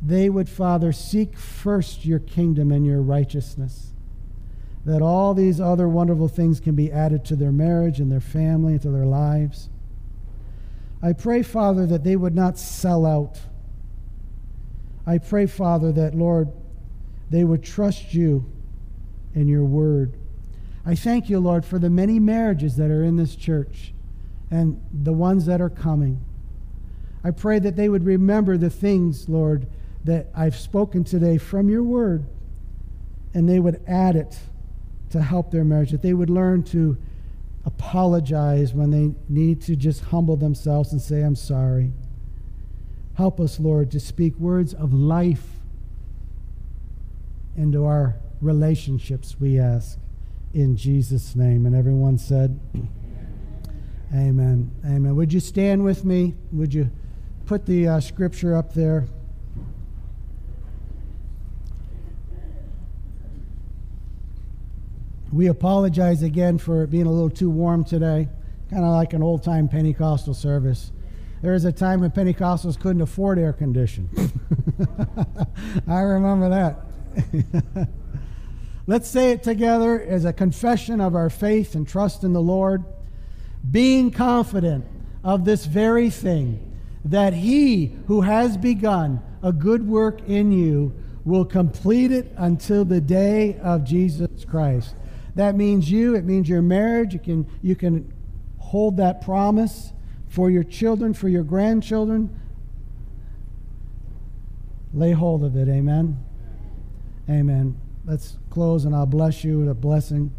they 0.02 0.30
would, 0.30 0.50
Father, 0.50 0.91
seek 0.91 1.38
first 1.38 2.06
your 2.06 2.20
kingdom 2.20 2.72
and 2.72 2.86
your 2.86 3.02
righteousness 3.02 3.93
that 4.86 5.01
all 5.01 5.34
these 5.34 5.61
other 5.61 5.88
wonderful 5.88 6.27
things 6.27 6.59
can 6.59 6.75
be 6.75 6.91
added 6.91 7.23
to 7.25 7.36
their 7.36 7.51
marriage 7.51 7.99
and 7.99 8.11
their 8.11 8.19
family 8.19 8.73
and 8.73 8.81
to 8.81 8.89
their 8.89 9.05
lives. 9.05 9.69
I 11.01 11.13
pray, 11.13 11.43
Father, 11.43 11.86
that 11.86 12.03
they 12.03 12.15
would 12.15 12.36
not 12.36 12.57
sell 12.57 13.05
out. 13.05 13.39
I 15.05 15.17
pray, 15.17 15.45
Father, 15.45 15.91
that, 15.93 16.15
Lord, 16.15 16.49
they 17.29 17.43
would 17.43 17.63
trust 17.63 18.13
you 18.13 18.45
and 19.36 19.49
your 19.49 19.63
word. 19.63 20.17
I 20.86 20.95
thank 20.95 21.29
you, 21.29 21.39
Lord, 21.39 21.65
for 21.65 21.79
the 21.79 21.89
many 21.89 22.19
marriages 22.19 22.75
that 22.75 22.91
are 22.91 23.03
in 23.03 23.15
this 23.15 23.36
church 23.36 23.93
and 24.51 24.81
the 24.93 25.13
ones 25.13 25.45
that 25.45 25.61
are 25.61 25.69
coming. 25.69 26.23
I 27.23 27.31
pray 27.31 27.59
that 27.59 27.77
they 27.77 27.88
would 27.88 28.05
remember 28.05 28.57
the 28.57 28.69
things, 28.69 29.29
Lord, 29.29 29.67
that 30.03 30.27
I've 30.36 30.57
spoken 30.57 31.05
today 31.05 31.38
from 31.38 31.69
your 31.69 31.84
word, 31.84 32.25
and 33.34 33.47
they 33.47 33.59
would 33.59 33.81
add 33.88 34.17
it 34.17 34.38
to 35.14 35.22
help 35.22 35.51
their 35.51 35.64
marriage, 35.64 35.91
that 35.91 36.01
they 36.01 36.14
would 36.14 36.30
learn 36.30 36.64
to 36.64 36.97
apologize 37.66 38.74
when 38.74 38.89
they 38.89 39.14
need 39.30 39.61
to 39.61 39.76
just 39.76 40.01
humble 40.05 40.36
themselves 40.36 40.91
and 40.91 40.99
say, 41.01 41.22
I'm 41.22 41.36
sorry. 41.36 41.93
Help 43.14 43.39
us, 43.39 43.59
Lord, 43.59 43.91
to 43.91 43.99
speak 43.99 44.36
words 44.39 44.74
of 44.74 44.91
life 44.91 45.59
into 47.55 47.86
our 47.86 48.16
relationships, 48.41 49.36
we 49.39 49.59
ask. 49.59 49.99
In 50.53 50.76
Jesus' 50.76 51.36
name. 51.36 51.68
And 51.68 51.76
everyone 51.76 52.18
said, 52.18 52.59
Amen. 54.16 54.72
Amen. 54.84 55.16
Would 55.16 55.32
you 55.32 55.39
stand 55.39 55.84
with 55.84 56.05
me? 56.05 56.34
Would 56.51 56.74
you 56.74 56.89
put 57.45 57.68
the 57.68 57.88
uh, 57.88 57.99
scripture 57.99 58.55
up 58.55 58.74
there? 58.74 59.05
We 65.34 65.47
apologize 65.47 66.21
again 66.21 66.59
for 66.59 66.86
being 66.86 67.07
a 67.07 67.11
little 67.11 67.27
too 67.27 67.49
warm 67.49 67.84
today, 67.86 68.29
kind 68.69 68.84
of 68.84 68.91
like 68.91 69.13
an 69.13 69.23
old 69.23 69.41
time 69.41 69.67
Pentecostal 69.67 70.36
service. 70.36 70.91
There 71.41 71.53
was 71.53 71.65
a 71.65 71.71
time 71.71 72.01
when 72.01 72.11
Pentecostals 72.11 72.79
couldn't 72.79 73.01
afford 73.01 73.39
air 73.39 73.51
conditioning. 73.51 74.11
I 75.88 76.01
remember 76.01 76.49
that. 76.49 77.89
Let's 78.88 79.09
say 79.09 79.31
it 79.31 79.41
together 79.41 79.99
as 79.99 80.23
a 80.23 80.34
confession 80.34 81.01
of 81.01 81.15
our 81.15 81.31
faith 81.31 81.73
and 81.73 81.88
trust 81.88 82.23
in 82.23 82.34
the 82.34 82.41
Lord, 82.41 82.86
being 83.71 84.11
confident 84.11 84.86
of 85.23 85.45
this 85.45 85.65
very 85.65 86.11
thing, 86.11 86.79
that 87.05 87.34
He 87.34 87.97
who 88.05 88.21
has 88.21 88.55
begun 88.55 89.19
a 89.41 89.51
good 89.51 89.88
work 89.88 90.21
in 90.27 90.51
you 90.51 90.93
will 91.25 91.45
complete 91.45 92.11
it 92.11 92.31
until 92.38 92.86
the 92.86 93.01
day 93.01 93.57
of 93.63 93.84
Jesus 93.84 94.45
Christ. 94.45 94.93
That 95.36 95.55
means 95.55 95.89
you, 95.89 96.15
it 96.15 96.25
means 96.25 96.47
your 96.47 96.61
marriage. 96.61 97.13
You 97.13 97.19
can, 97.19 97.47
you 97.61 97.75
can 97.75 98.13
hold 98.57 98.97
that 98.97 99.21
promise 99.21 99.93
for 100.29 100.49
your 100.49 100.63
children, 100.63 101.13
for 101.13 101.27
your 101.27 101.43
grandchildren. 101.43 102.39
Lay 104.93 105.11
hold 105.11 105.43
of 105.43 105.55
it. 105.55 105.67
Amen. 105.67 106.23
Amen. 107.29 107.79
Let's 108.05 108.38
close 108.49 108.86
and 108.86 108.95
I'll 108.95 109.05
bless 109.05 109.43
you 109.43 109.59
with 109.59 109.69
a 109.69 109.73
blessing. 109.73 110.31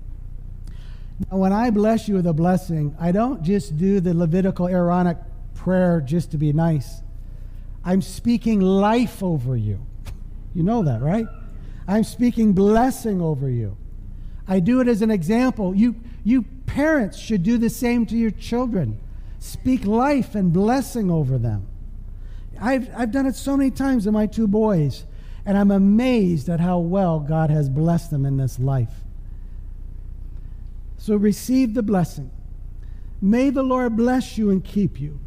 Now, 1.31 1.39
when 1.39 1.53
I 1.53 1.71
bless 1.71 2.09
you 2.09 2.15
with 2.15 2.27
a 2.27 2.33
blessing, 2.33 2.95
I 3.01 3.13
don't 3.13 3.43
just 3.43 3.77
do 3.77 4.01
the 4.01 4.15
Levitical 4.15 4.69
Aaronic 4.69 5.17
prayer 5.55 6.01
just 6.01 6.31
to 6.33 6.39
be 6.39 6.53
nice. 6.53 7.03
I'm 7.85 8.03
speaking 8.03 8.61
life 8.61 9.23
over 9.23 9.57
you. 9.57 9.85
You 10.55 10.63
know 10.63 10.83
that, 10.83 11.03
right? 11.03 11.27
I'm 11.87 12.05
speaking 12.05 12.53
blessing 12.53 13.21
over 13.21 13.49
you. 13.49 13.77
I 14.47 14.61
do 14.61 14.81
it 14.81 14.89
as 14.89 15.03
an 15.03 15.11
example. 15.11 15.75
You, 15.75 15.97
you 16.23 16.43
parents 16.67 17.19
should 17.19 17.43
do 17.43 17.59
the 17.59 17.71
same 17.71 18.07
to 18.07 18.17
your 18.17 18.31
children. 18.31 18.99
Speak 19.39 19.85
life 19.85 20.35
and 20.35 20.53
blessing 20.53 21.11
over 21.11 21.39
them. 21.39 21.67
I've, 22.61 22.89
I've 22.97 23.11
done 23.11 23.27
it 23.27 23.37
so 23.37 23.57
many 23.57 23.71
times 23.71 24.07
with 24.07 24.15
my 24.15 24.27
two 24.27 24.47
boys, 24.47 25.05
and 25.45 25.57
I'm 25.57 25.71
amazed 25.71 26.49
at 26.49 26.61
how 26.61 26.79
well 26.79 27.21
God 27.21 27.51
has 27.51 27.69
blessed 27.69 28.11
them 28.11 28.25
in 28.25 28.37
this 28.37 28.59
life. 28.59 28.93
So 30.99 31.17
receive 31.17 31.75
the 31.75 31.83
blessing. 31.83 32.31
May 33.21 33.51
the 33.51 33.63
Lord 33.63 33.97
bless 33.97 34.39
you 34.39 34.51
and 34.51 34.65
keep 34.65 35.01
you. 35.01 35.19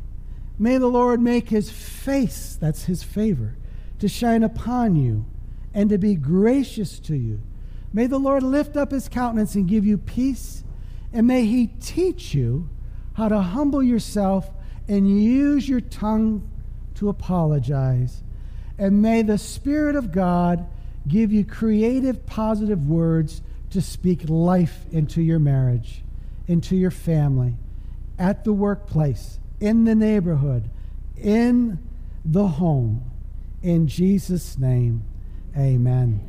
May 0.59 0.77
the 0.77 0.87
Lord 0.87 1.21
make 1.21 1.49
his 1.49 1.69
face, 1.69 2.57
that's 2.59 2.85
his 2.85 3.03
favor, 3.03 3.55
to 3.99 4.07
shine 4.07 4.43
upon 4.43 4.95
you 4.95 5.25
and 5.73 5.89
to 5.89 5.97
be 5.97 6.15
gracious 6.15 6.99
to 6.99 7.15
you. 7.15 7.39
May 7.93 8.07
the 8.07 8.19
Lord 8.19 8.43
lift 8.43 8.75
up 8.77 8.91
his 8.91 9.07
countenance 9.09 9.55
and 9.55 9.67
give 9.67 9.85
you 9.85 9.97
peace. 9.97 10.63
And 11.13 11.25
may 11.27 11.45
he 11.45 11.67
teach 11.67 12.33
you 12.33 12.69
how 13.13 13.29
to 13.29 13.39
humble 13.39 13.81
yourself 13.81 14.49
and 14.87 15.21
use 15.21 15.67
your 15.67 15.81
tongue 15.81 16.49
to 16.95 17.09
apologize. 17.09 18.23
And 18.77 19.01
may 19.01 19.21
the 19.21 19.37
Spirit 19.37 19.95
of 19.95 20.11
God 20.11 20.67
give 21.07 21.31
you 21.31 21.45
creative, 21.45 22.25
positive 22.25 22.87
words 22.87 23.41
to 23.71 23.81
speak 23.81 24.29
life 24.29 24.85
into 24.91 25.21
your 25.21 25.39
marriage, 25.39 26.03
into 26.47 26.75
your 26.75 26.91
family, 26.91 27.55
at 28.19 28.43
the 28.43 28.53
workplace, 28.53 29.39
in 29.59 29.85
the 29.85 29.95
neighborhood, 29.95 30.69
in 31.15 31.79
the 32.23 32.47
home. 32.47 33.03
In 33.61 33.87
Jesus' 33.87 34.57
name, 34.57 35.03
amen. 35.57 36.21